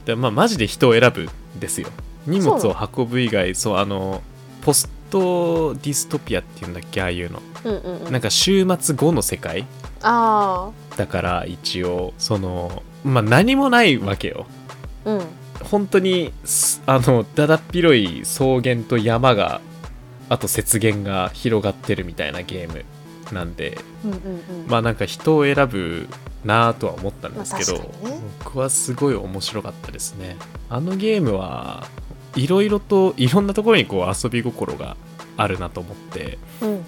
[0.05, 1.89] でまあマジで人を選ぶんですよ。
[2.27, 4.23] 荷物を運ぶ以外そうあの
[4.61, 7.41] ポストディストピアっていうんだっけああいうの。
[7.65, 8.13] うんうんうん。
[8.13, 9.65] なんか週末後の世界。
[10.03, 14.47] あだから一応そのまあ何もないわけよ。
[14.64, 14.64] あ
[15.05, 15.21] うん。
[15.63, 19.61] 本当にすあのだだっ広い草原と山が
[20.29, 22.85] あと雪原が広がってるみたいなゲーム
[23.33, 24.67] なんでうんうんうん。
[24.67, 26.09] まあなんか人を選ぶ
[26.45, 28.21] なぁとは思ったんですけど、まあね。
[28.45, 30.37] 僕はすごい面白かったですね。
[30.69, 31.87] あのゲームは
[32.37, 34.97] いろいろといろんなところにこう遊び心が
[35.37, 36.85] あるなと思ってうん。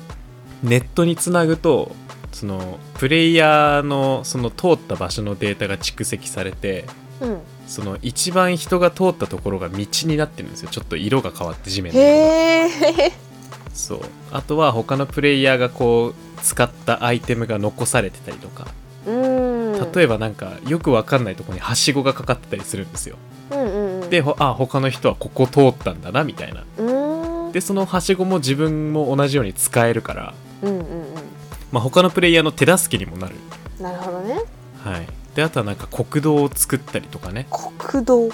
[0.63, 1.95] ネットにつなぐと
[2.33, 7.06] そのプレイヤーのその通った場所のデータが蓄積されてうん
[7.67, 10.69] その一番人が通ったところが道になってるんですよ。
[10.71, 12.01] ちょっと色が変わって地面の
[13.75, 14.01] そう。
[14.33, 18.69] あとは他のプレイヤーがこう使ったアイテムが残されてたりとか。
[19.07, 19.93] うん。
[19.93, 23.17] 例えばなんかよくわかんないところにはしごがかかってたりするんですよ。
[23.51, 24.11] うんうんうん。
[24.11, 26.65] でほあ他の人はここ通ったんだなみたいな。
[27.53, 30.87] でそのはしごも自分も同じように使えるから、うんうんうん。
[31.73, 33.35] まあ、他のプレイヤーの手助けにもなる。
[33.81, 34.41] なるほどね。
[34.83, 37.47] はいであとはなんか国道を作ったりとかね。
[37.79, 38.31] 国道？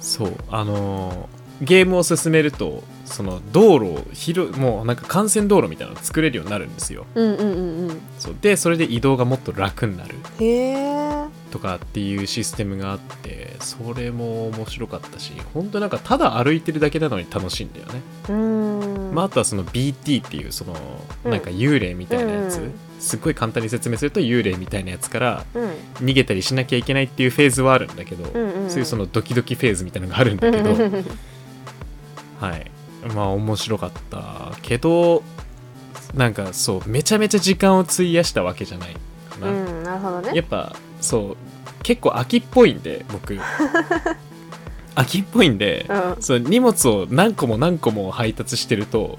[0.00, 0.34] そう。
[0.50, 7.04] あのーゲームを進めるとその道路を広もうなんか幹線道路みたいなのを作れるようになるんですよ。
[7.16, 8.00] うんうんうんうん。
[8.20, 8.36] そう。
[8.40, 10.14] でそれで移動がもっと楽になる。
[10.38, 11.24] へえ。
[11.50, 19.12] とかっていうシステムがあってそれも面白かったし本当なんかただ歩いてるだけなのに楽しいんだよね、うーん。
[19.12, 20.76] まあ、あとはその BT っていうその
[21.24, 21.30] うん。
[21.32, 25.70] なんか幽霊みたいなやつ、うんすっごい簡単に説明すると幽霊みたいなやつからうん。
[26.06, 28.70] 逃げたりしなきゃいけないっていうフェーズはあるんだけど、うんうんうん。
[28.70, 30.70] そういうそのドキドキフェーズみたいなのがあるんだけど、
[32.40, 32.70] はい。
[33.14, 35.22] まあ面白かったけど
[36.14, 38.96] なんかそうめちゃめちゃ時間を費やしたわけじゃない
[39.30, 40.32] かな、うんなるほどね。
[40.34, 41.36] やっぱそう
[41.82, 43.38] 結構秋っぽいんで僕。
[44.94, 46.22] 秋っぽいんで、うん。
[46.22, 49.16] そう荷物を何個も何個も配達してると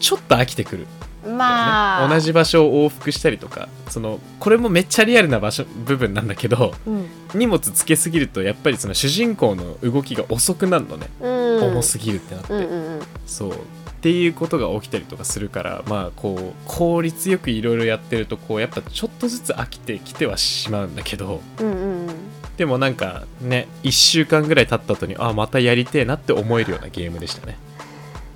[0.00, 0.86] ちょっと飽きてくる、
[1.26, 2.08] まあ。
[2.08, 7.06] 同じ場所を往復したりとかそのこれもめっちゃリアルな場所部分なんだけどうん。
[7.34, 11.64] 荷物つけすぎるとやっぱりその主人公の動きが遅くなるのね、うん。
[11.72, 13.02] 重すぎるってなって、うんうんうん。
[13.26, 13.52] そう。
[13.52, 13.54] っ
[14.02, 21.42] ていうことが起きたりとかするからまあこう効率よくいろいろやってるとこうやっぱちょっとずつ飽きてきてはしまうんだけど。
[21.60, 22.16] うんうんうん。
[22.56, 27.58] でもなんかね1週間ぐらい経った後にあまたやりてえなって思えるようなゲームでしたね。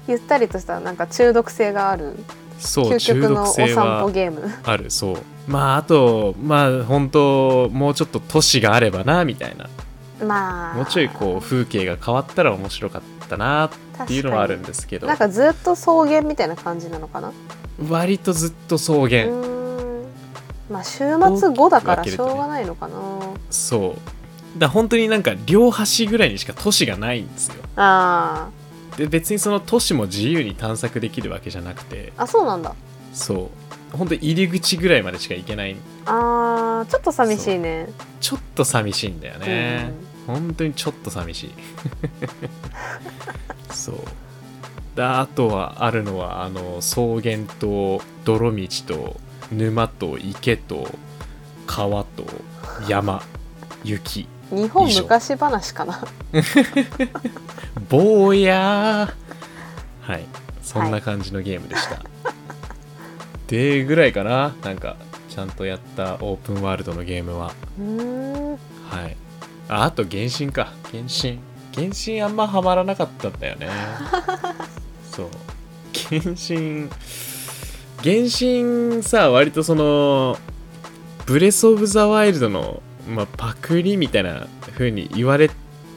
[0.06, 2.16] ゆったりとしたなんか中毒性がある
[2.58, 4.52] そう究中毒極のお散歩ゲーム。
[4.64, 5.16] あるそう。
[5.46, 9.68] まああとまあ本当もうちょっと都市があればなみたいな。
[10.24, 10.74] まあ。
[10.74, 13.66] もうちょいこう風景が変わったら面白かったな
[14.04, 15.06] っていうのはあるんですけど。
[15.06, 17.32] なんかずっと草原みたいな感じなのかな？
[17.90, 19.26] 割とずっと草う原、
[20.70, 20.98] まあ週
[21.38, 22.94] 末後だからしょうがないのかな、
[23.50, 23.96] そ
[24.56, 24.58] う。
[24.58, 27.56] だ本当になんか両端ぐらいにしか都市がないんですよ。
[27.74, 28.48] あ
[28.96, 32.12] で別にその都市も自由に探索できるわけじゃなくて。
[32.16, 32.74] ーあそうなんだ。
[33.12, 33.50] そ
[33.92, 33.96] う。
[33.96, 35.76] 本当に入り口ぐらいまでしか行けない。
[36.06, 37.88] あーちょっと寂しいね。
[38.20, 39.92] ちょっと寂しいんだよね、
[40.26, 41.54] 本当にちょっと寂しい。
[43.72, 43.96] そう。
[44.94, 49.20] だあとはあるのはあの草原と泥道と
[49.52, 50.88] 沼と池と
[51.66, 52.24] 川と
[52.88, 53.22] 山
[53.82, 56.04] 雪日本昔話かな。
[57.88, 60.12] 坊やー。
[60.12, 60.26] はい。
[60.62, 62.02] そんな感じのゲームでした、
[63.46, 64.54] でぐらいかな。
[64.62, 64.96] なんか
[65.28, 67.52] ちゃんとやったオープンワールドのゲームは。
[68.90, 69.16] はい。
[69.68, 70.72] ああと原神か。
[70.90, 71.38] 原神。
[71.74, 73.68] 原神あんまハマらなかったんだよね。
[75.10, 75.28] そう。
[76.08, 76.88] 原神
[78.02, 80.36] 原神さ割とその
[81.26, 85.50] ブレス・オブ・ザ・ワイルドの、まあ、パクリみたいな風に言われ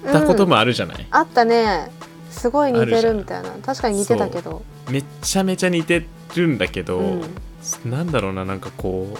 [0.04, 1.92] たこともあるじゃない、あったね。
[2.30, 3.50] すごい似てあるみたいな。
[3.66, 4.64] 確かに似てたけど。
[4.90, 6.06] めっちゃめちゃ似て
[6.36, 7.22] るんだけど、うん。
[7.90, 9.18] なんだろうななんかこ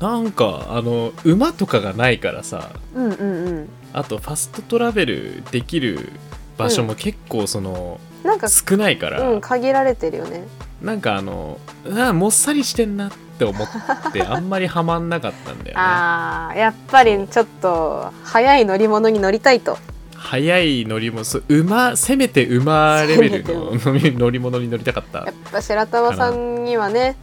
[0.00, 2.70] うなんかあの馬とかがないからさ。
[2.94, 3.68] うんうんうん。
[3.92, 6.10] あとファストトラベルできる
[6.58, 10.44] 場所も結構その、なんか少ないから、うん限られてるよね。
[10.82, 11.58] なんかあの
[11.96, 13.68] あもっさりしてんなって思っ
[14.12, 15.72] てあんまりハマんなかったんだよね。
[15.76, 19.78] あーやっぱりちょっと速い乗り物に乗りたいと。
[20.16, 25.18] 速い乗り物そう馬せめて馬レベルのせ乗り物に乗りたかった。
[25.18, 27.16] やっぱ白玉さんにはね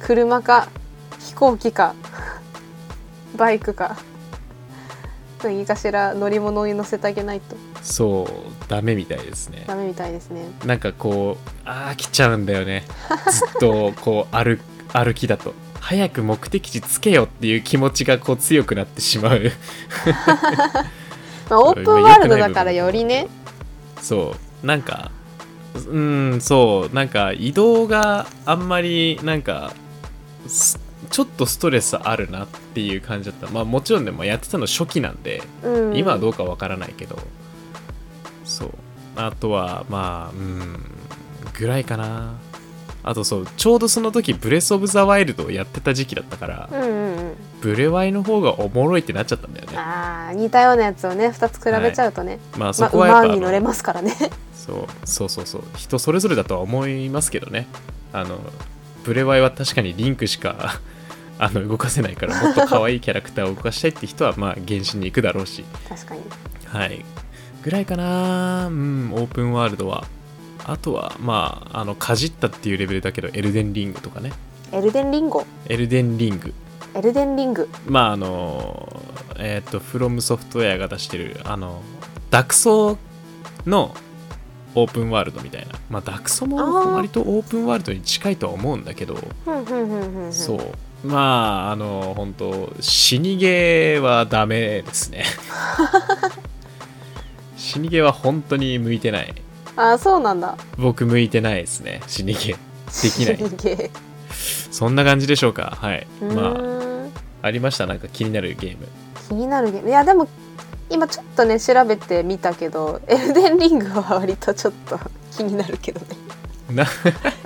[0.00, 0.68] 車か
[1.18, 1.94] 飛行機か
[3.36, 3.96] バイクか
[5.42, 7.56] 何かしら乗り物に乗せてあげないと。
[7.82, 9.64] そうダメみたいですね。
[9.66, 10.46] ダメみたいですね。
[10.64, 12.84] なんかこうあー来ちゃうんだよね。
[13.30, 14.58] ずっとこう歩
[14.94, 15.54] 歩きだと。
[15.80, 19.52] 早く目的地つけよっていう気持ちがこう強くなってしまう。
[21.50, 23.28] まあ、オープンワールドだからよりね。
[24.00, 24.66] そう。
[24.66, 25.10] なんか
[25.74, 26.94] うんそう。
[26.94, 29.74] なんか移動があんまりなんか
[30.46, 30.80] す
[31.10, 33.48] ちょっとストレスあるなっていう感じだった。
[33.50, 37.18] まあもちろんね、まあ、やってたの初期なんでうん、今はどうかわからないけど。
[38.44, 38.70] そう。
[39.16, 40.82] あとはまあうん
[41.52, 42.34] ぐらいかな
[43.06, 47.34] あとそうちょうどその時ブレス・オブ・ザ・ワイルドをやってた時期だったから、うんうんうん。
[47.60, 49.76] ブレワイの方がおもろいってなっちゃったんだよね。
[49.76, 54.16] あー似たようなやつをね2つ比べちゃうとね、まあそまあこはやっぱ、馬に乗れますからね。
[54.54, 55.62] そうそうそうそう。
[55.76, 57.66] 人それぞれだとは思いますけどね。
[58.12, 58.38] あの
[59.04, 60.80] ブレワイは確かにリンクしか
[61.38, 65.64] あの動かせないからもっと可愛いキャラクターを動かしたいって人はまあ原神に行くだろうし。
[65.88, 66.22] 確かに。
[66.66, 67.04] はい。
[67.62, 68.68] ぐらいかな。
[68.68, 70.04] うんオープンワールドは
[70.64, 74.32] あとはまああのかじったっていうレベルだけどエルデンリングとかね。
[74.72, 75.44] エルデンリンゴ？
[75.68, 76.54] エルデンリング。
[76.94, 77.68] エルデンリング？
[77.86, 79.02] まああの
[79.38, 81.82] えっ、とフロムソフトウェアが出してるあの
[82.30, 82.98] ダクソ
[83.66, 83.94] の
[84.74, 85.78] オープンワールドみたいな。
[85.90, 86.56] まあダクソも
[86.94, 89.16] 割とオープンワールドに近いとは思うんだけど
[90.30, 91.06] そう。
[91.06, 95.24] まああの本当死にゲーはダメですね。
[97.56, 99.34] 死にゲーは本当に向いてない
[99.76, 100.56] あーそうなんだ。
[100.78, 102.00] 僕向いてないですね。
[102.06, 102.56] 死にゲー。
[103.02, 103.50] できない。
[103.50, 103.90] すげえ
[104.70, 105.76] そんな感じでしょうか。
[105.80, 106.06] はい。
[106.22, 106.54] うま
[107.42, 107.86] あありました？
[107.86, 108.86] なんか気になるゲーム。
[109.28, 109.88] 気になるゲーム。
[109.88, 110.28] いやでも
[110.90, 114.98] 今ちょっとね調べてみたけどエルデンリングは割とちょっと
[115.36, 116.06] 気になるけどね。
[116.70, 116.86] な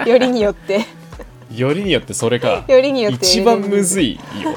[0.07, 0.85] よりによって。
[1.55, 2.65] よりによってそれか。
[2.69, 4.55] よりによって一番むずいいよ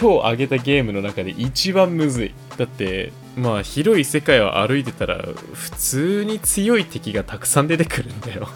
[0.00, 2.34] 今日あげたゲームの中で一番むずい。
[2.56, 5.16] だってまあ広い世界を歩いてたら
[5.52, 8.48] 普通に強い敵がたくさん出てくるんだよ。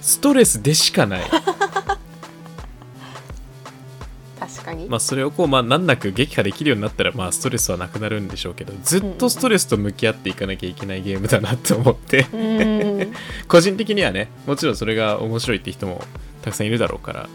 [0.00, 1.24] ストレスでしかない。
[4.38, 12.26] 確かに、まあそれをこうまあ難なく撃破できるようになったらまあストレスはなくなるんでしょうけどずっとストレスと向き合っていかなきゃいけないゲームだなって思って。
[13.48, 16.02] 個人的にはねもちろんそれが面白いって人も
[16.42, 17.28] たくさんいるだろうから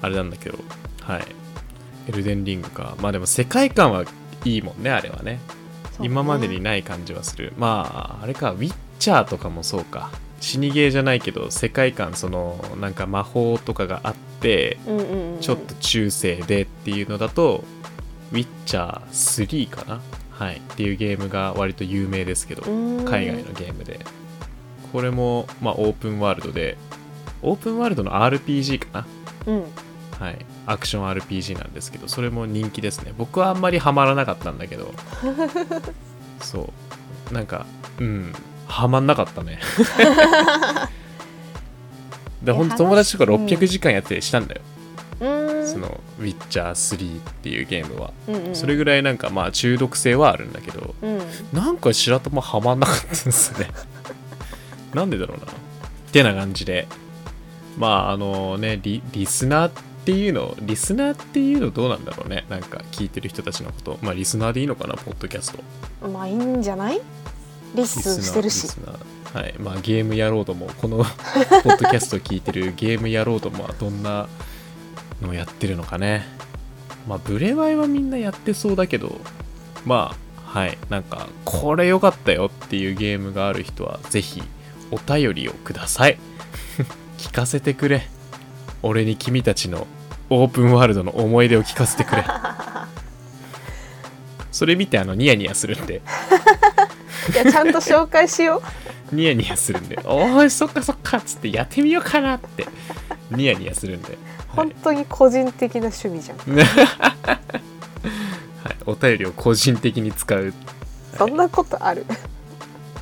[0.00, 0.58] あれなんだけど
[1.02, 1.26] はい。
[2.06, 2.96] エルデンリングか。
[3.00, 4.04] まあでも世界観は
[4.44, 5.40] いいもんねあれはね。
[6.00, 7.52] 今までにない感じはする。
[7.56, 10.10] まああれかウィッチャーとかもそうか。
[10.40, 17.64] 死にゲーじゃないけど世界観そのなんか魔法とかがあってうんうんうんちょっと中世でっていうのだと
[18.32, 20.00] ウィッチャー3かな。
[20.30, 20.56] はい。
[20.56, 24.00] っていうゲームが割と有名ですけど海外のゲームで。
[24.92, 26.76] これも、まあ、オープンワールドで。
[27.42, 29.06] オープンワールドの RPG か
[29.46, 29.60] うん。
[29.60, 33.12] なはいアクション RPG なんですけどそれも人気ですね。
[33.16, 34.94] 僕はあんまりハマらなかったんだけど。
[36.40, 36.72] そ
[37.30, 37.34] う。
[37.34, 37.66] なんか
[37.98, 38.32] うん。
[38.66, 39.58] ハマんなかったね。
[42.42, 44.60] でえ本当友達とか話うん600時間やってしたんだよ、
[45.20, 45.68] うーん。
[45.68, 50.94] その「ウィッチャー3」っていうゲームは、うんうんそれぐらいなんかまあ中毒性はあるんだけど。
[51.02, 51.20] うん。
[51.52, 53.68] なんか白玉はまんなかったんですね。
[54.92, 55.44] なんでだろうな。
[55.46, 55.46] っ
[56.12, 56.86] てな感じで。
[57.78, 62.44] まああのねリリスナーっていうのリスナーっていうのどうなんだろうね。
[62.48, 63.98] なんか聞いてる人たちのこと。
[64.02, 65.52] まあリスナーでいいのかなポッドキャス
[66.00, 66.08] ト。
[66.08, 67.00] まあいいんじゃない？
[67.74, 68.68] リスしてるし。
[69.32, 69.54] はい。
[69.58, 74.28] まあゲームやろうともこの ポッドキャストを聞いてるゲームやろうともはどんな
[75.22, 76.26] のをやってるのかね。
[77.08, 79.20] まあブレワイはみんなやってそうだけど。
[79.84, 80.14] ま
[80.46, 80.78] あはい。
[80.88, 84.42] なんかこれ良かったよっていうゲームがある人はぜひ
[84.92, 86.18] お便りをください。
[87.18, 88.06] 聞かせてくれ
[88.86, 89.86] 俺に君たちの
[90.28, 92.24] オープンワールドの思い出を聞かせてくれ。
[94.52, 96.02] それ見てあのニヤニヤするんで。
[97.32, 98.62] いやちゃんと紹介しよう。
[99.16, 102.66] ニヤニヤするんで、おーい、そっかそっかっつってやってみようかなって、
[103.30, 104.18] ニヤニヤするんで、はい
[104.48, 106.38] 本当に個人的な趣味じゃん。
[106.54, 106.62] は
[108.70, 110.54] い、お便りを個人的に使う、
[111.18, 112.06] そんなことある？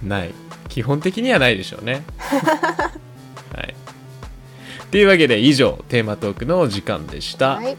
[0.02, 0.32] ない。
[0.70, 2.04] 基本的にはないでしょうね。
[3.54, 3.74] はい。
[4.92, 7.56] というわけで、以上、テーマトークのお時間でした。
[7.56, 7.76] はい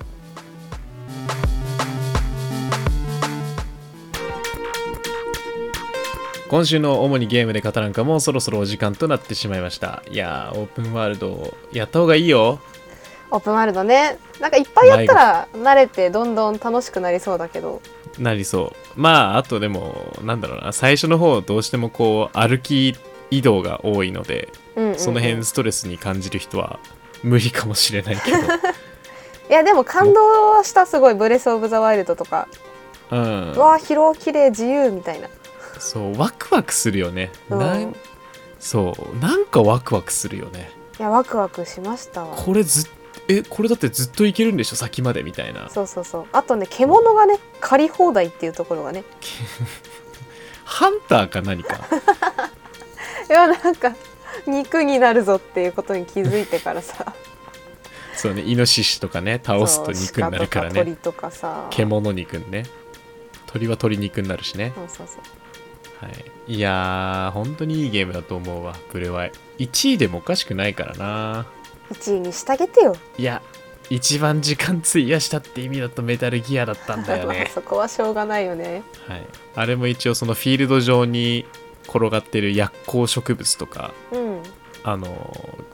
[6.50, 10.04] 今週の主にゲームで語らんかもそろそろお時間となってしまいました。
[10.12, 12.60] いやー、オープンワールド、やった方がいいよ。
[13.32, 17.82] オープンワールドねなんかいっぱいやったら慣れてどんどん楽しくなりそうだけど
[18.20, 19.00] なりそう。
[19.00, 22.96] まあ、あとでも、なんだろうな、最初の方、どうしてもこう、歩き
[23.32, 26.80] 移動が多いので、うんうんうんその辺ストレスに感じる人は
[27.24, 28.38] 無理かもしれないけど、
[29.50, 31.14] いやでも感動したすごい。
[31.14, 32.48] ブレス・オブ・ザ・ワイルドとか、
[33.12, 33.52] うん。
[33.54, 35.30] う、わあ広綺麗自由みたいな。
[35.80, 37.32] そう、ワクワクするよね。
[37.50, 37.60] うん。
[37.60, 37.96] なん
[38.60, 40.72] そう、なんかワクワクするよね。
[41.00, 42.36] いやワクワクしましたわ。
[42.36, 42.92] これずっ
[43.28, 45.70] え、これだってずっといけるんでしょ、先までみたいな。
[45.70, 46.26] そうそうそう。
[46.34, 49.04] あとね獣がね借り放題っていうところがね。
[50.66, 51.76] ハンターか何か。
[53.30, 53.94] いやなんか
[54.48, 57.14] 肉になるぞっていうことに気づいてからさ。
[58.16, 60.76] そうねイノシシとかね倒すと肉になるからね。
[60.76, 61.68] 鳥とかさ。
[61.72, 62.64] 獣肉ね。
[63.48, 66.06] 鳥は鶏肉になるしね、そうそうそう。
[66.06, 66.10] は
[66.48, 69.32] い、いやー本当にいいゲームだと思うわブレワイ。
[69.60, 71.46] 1位でもおかしくないからな。
[71.92, 72.96] 1位にしてあげてよ。
[73.18, 73.42] いや
[73.90, 78.82] 一番時間費やしたって意味だとメタルギアだったんだよ まあね、そこはしょうがないよね。
[79.08, 79.26] はい、
[79.56, 81.46] あれも一応そのフィールド上に
[81.88, 84.44] 転がってる薬効植物とかうん。
[84.84, 85.08] あの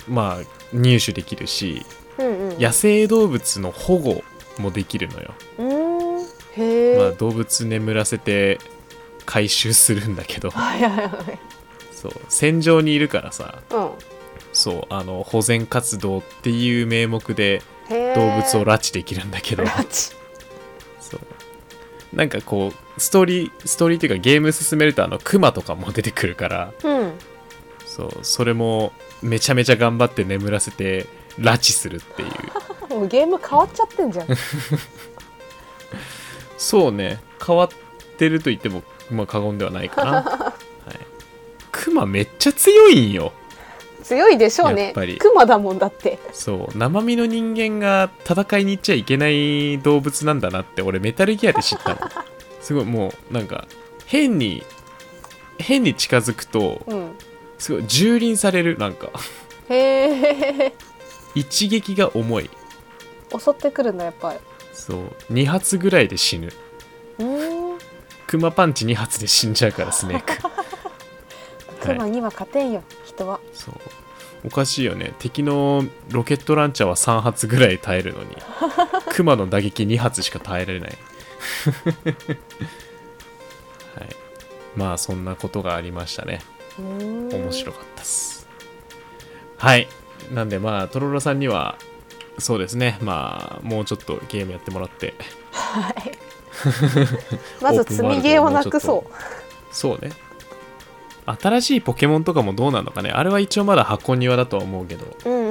[0.07, 1.85] ーまあ入手できるし
[2.17, 2.59] うんうん。
[2.59, 4.23] 野生動物の保護
[4.57, 5.33] もできるのよ、
[6.99, 8.59] まあ、動物眠らせて
[9.25, 10.51] 回収するんだけど。
[11.91, 12.11] そう。
[12.27, 13.89] 戦場にいるからさうん。
[14.51, 19.63] そうあの保全活動っていう名目で動物を拉致できるんだけど、
[20.99, 22.15] そう。
[22.15, 26.73] なんかこうストーリーストーリーっていうかゲーム進めるとあのクマとかも出てくるから。
[26.83, 27.13] うん。
[27.85, 31.07] そうそれもめちゃめちゃ頑張って眠らせて
[31.39, 32.29] 拉致するっていう。
[32.93, 34.27] もうゲーム変わっちゃってんじゃん。
[36.57, 37.19] そうね。
[37.45, 37.69] 変わっ
[38.17, 40.53] てると言ってもまあ過言ではないかな、 は
[40.91, 40.95] い、
[41.71, 43.33] クマめっちゃ強いんよ。
[44.03, 45.17] 強いでしょうやねっぱり。
[45.17, 46.19] クマだもんだって。
[46.31, 46.77] そう。
[46.77, 51.97] 生身の人間が戦いに行っちゃいけない動物なんだなって俺メタルギアで知ったの
[52.61, 53.67] すごいもうなんか
[54.05, 54.63] 変に
[55.57, 57.15] 変に近づくとうん。
[57.57, 59.09] すごい蹂躙されるなんか。
[59.67, 60.73] へえ
[61.35, 62.49] 一撃が重い。
[63.37, 64.39] 襲ってくるんだやっぱり。
[64.73, 65.33] そう。
[65.33, 66.49] 2発ぐらいで死ぬ。
[68.27, 70.33] クマパンチ2発で死んじゃうからスネーク。
[71.85, 73.39] クマには勝てんよ人は。
[73.53, 73.75] そう。
[74.45, 75.13] おかしいよね。
[75.19, 78.37] 敵のロケットランチャーは3発ぐらい耐えるのに。
[79.11, 80.97] クマの打撃2発しか耐えられない
[83.95, 84.09] はい。
[84.75, 86.41] まあそんなことがありましたね。
[86.77, 88.47] 面白かったっす。
[89.57, 89.87] はい。
[90.31, 91.77] なんでまあトロロさんには
[92.37, 92.97] そうですね。
[93.01, 95.13] まあもうちょっとゲームやってもらって。
[95.51, 95.93] はい。
[97.61, 99.05] まず積みゲーをなくそ
[99.71, 100.11] そうね。
[101.25, 103.11] 新しいポケモンとかもどうなのかね。
[103.11, 105.05] あれは一応まだ箱庭だとは思うけど。
[105.25, 105.48] うん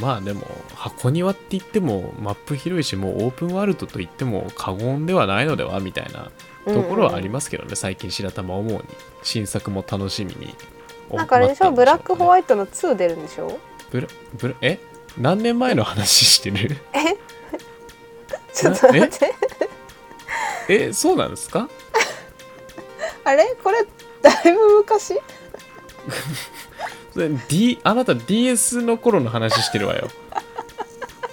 [0.00, 6.30] まあでも箱庭って言ってもマップ広いしもうオープンワールドと言っても過言ではないのではみたいな
[6.72, 8.82] ところはありますけどね、最近白玉思うに
[9.22, 10.54] 新作も楽しみに。
[11.10, 11.72] なんかあれでしょ？
[11.72, 13.58] ブラックホイワイトの2出るんでしょ？
[13.90, 14.78] ブラブラえ？
[15.16, 16.76] 何年前の話してる？
[18.52, 19.34] ちょっと待って。
[20.68, 21.68] え そうなんですか？
[23.24, 23.56] あれ？
[23.64, 23.86] これ
[24.22, 25.14] だいぶ昔？
[27.48, 30.08] D あなた DS の頃の話してるわよ。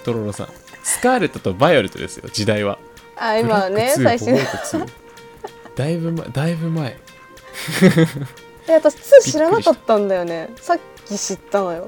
[0.04, 0.48] トロロさん。
[0.82, 2.78] スカーレットとバイオレットですよ時代は。
[3.16, 4.88] あ今ねブラック2最新ホワイト2
[5.74, 6.96] だいぶ前だいぶ前。
[8.68, 10.50] え私2知らなかったんだよね。
[10.56, 11.86] さっき知ったのよ。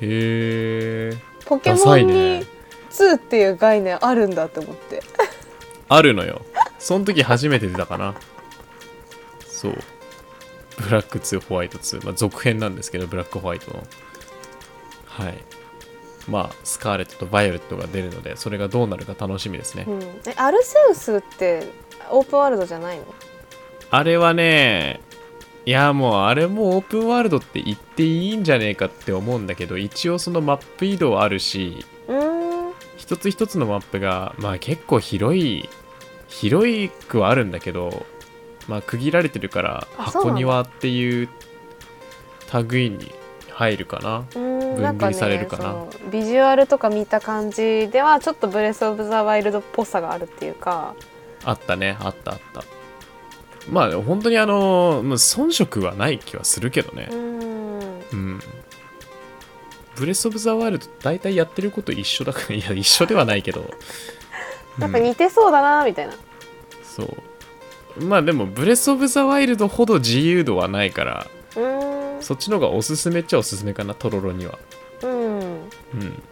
[0.00, 2.46] へえポケモンにね。
[2.90, 5.02] 2っていう概念あるんだって思って。
[5.88, 6.42] あるのよ。
[6.78, 8.14] その時初めて出たかな。
[9.46, 9.78] そう
[10.80, 13.82] ブラック2ホワイト2、まあ、続編なんですけどブラックホワイトの。
[15.06, 15.34] はい。
[16.28, 21.66] まあスカーレットとバイオレットが出るのでそれがどうなるか楽しみですね、うん、えアルセウスって
[22.10, 23.06] オープンワールドじゃないの？
[23.90, 25.00] あれはね
[25.64, 32.72] いやもうあれもオープンワールドって言っていいんじゃねえかって思うんだけど一応そのマップ移動あるしうーん。
[32.98, 35.68] 一つ一つのマップがまあ結構広い
[36.28, 38.06] 広くはあるんだけど
[38.70, 41.28] まあ区切られてるから箱庭っていう
[42.68, 43.12] 類に
[43.52, 44.24] 入るかな。
[44.32, 45.62] 分類されるかな。
[45.64, 50.94] そのビジュアルとか見た感じではちょっとブレス・オブ・ザ・ワイルドっぽさがあるっていうか。
[51.44, 51.96] あったね。
[52.00, 52.62] あったあった。
[53.68, 57.08] まあ本当にあのまあ遜色はない気はするけどね。
[57.10, 58.02] うーん。
[58.12, 58.40] うん。
[59.96, 63.68] ブレス・オブ・ザ・ワイルド大体やってること一緒だからいや一緒ではないけど。
[64.78, 66.14] なんか似てそうだなみたいな、
[66.82, 67.29] そう
[67.98, 71.26] まあでもブレス・オブ・ザ・ワイルドほど自由度はないから
[72.20, 74.58] そっちの方がおすすめっちゃおすすめかなトロロには。
[75.02, 75.40] うん。
[75.40, 76.22] うん。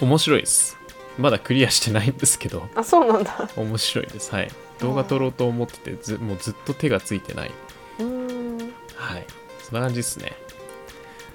[0.00, 0.78] 面白いです。
[1.18, 2.68] まだクリアしてないんですけど。
[2.74, 3.48] あそうなんだ。
[3.56, 4.32] 面白いです。
[4.32, 4.48] はい。
[4.78, 7.50] 動画撮ろうと思っててずもうずっと手がついてない。
[7.98, 8.58] うーん。
[8.94, 9.26] はい。
[9.62, 10.32] そんな感じですね。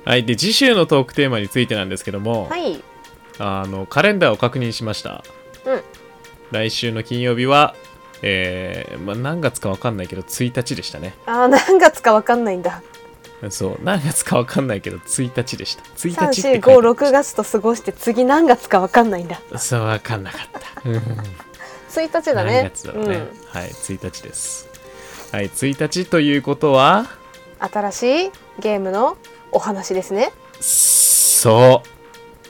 [0.05, 0.25] はい。
[0.25, 2.81] で次週のトークテーマについてなんですけども、はい。
[3.39, 5.23] あのカレンダーを確認しました。
[5.65, 5.81] うん。
[6.51, 7.75] 来週の金曜日は
[8.25, 11.13] えーまあ、何月か分かんないけど1日でしたね。
[11.25, 12.81] あー何月かわかんないんだ。
[13.49, 15.83] そう何月か分かんないけど1日でした。
[15.83, 19.41] 1日って書いてありま3456月と過ごして次何月かわかんないんだ。
[19.57, 20.47] そう分かんなかっ
[20.83, 20.89] た。
[20.89, 20.97] うん
[21.89, 22.53] 1日だね。
[22.53, 24.69] 何月だろうね、はい1日です。
[25.33, 27.07] はい1日ということは
[27.61, 29.17] うん、新しいゲームの
[29.51, 30.31] お話ですね。
[30.61, 31.89] そう、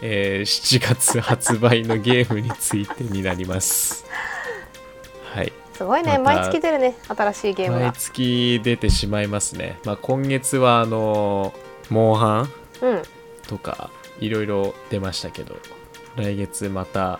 [0.03, 4.05] えー7月発売のゲームについてになります。
[5.33, 6.95] はいすごいね、毎月出るね。
[7.07, 11.53] 新しいゲーム毎が月出てしまいますね、まあ、今月はあの
[11.89, 12.41] モンハ
[12.81, 13.03] ンうん。
[13.47, 15.57] とかいろいろ出ましたけど
[16.15, 17.19] 来月また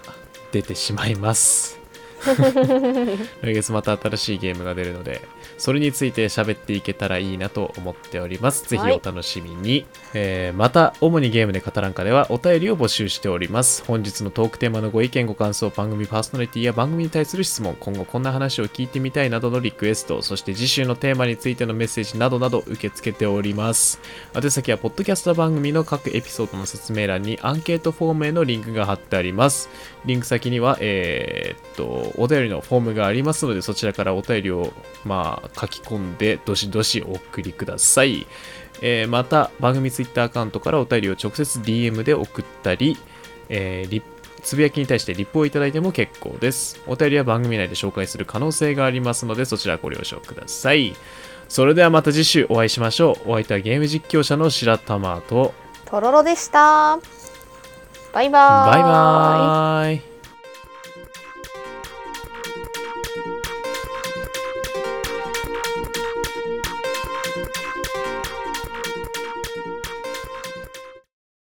[0.51, 1.79] 出てしまいます。
[3.41, 5.21] 来月また新しいゲームが出るので
[5.57, 8.67] それについて喋っていけたらいいなと思っております。
[8.67, 13.83] ぜひはいお楽しみに、えーまた主にゲームで語らんかではお便りを募集しております。
[13.85, 23.99] 本日のトークテーマのご意見ご感想番組パーソナリティや番組に対する質問今後こんな話を聞いてみたいなどのリクエストそして次週のテーマについてのメッセージなどなど受け付けております。
[24.35, 29.69] 宛先はポッドキャスト番組の各エピソードの説明欄にアンケートフォームへのリンクが貼ってあります
[30.05, 34.73] リンク先にはえーっとお便りのフォームがありますのでそちらからお便りを
[35.05, 38.27] まあ書き込んでどしどしお送りください
[38.81, 42.97] えーまた番組ツイッターアカウントからお便りを直接 DM で送ったり、
[43.49, 44.03] えー
[44.43, 46.81] つぶやきに対してリップをいただいても結構です。
[46.85, 50.95] お便りは番組内で紹介する可能性がありますので、そちらご了承ください。
[51.47, 53.31] それではまた次週お会いしましょう。
[53.31, 55.53] お相手はゲーム実況者の白玉と、
[55.85, 56.99] とろろでした
[58.13, 60.12] バイバーイバイバーイ。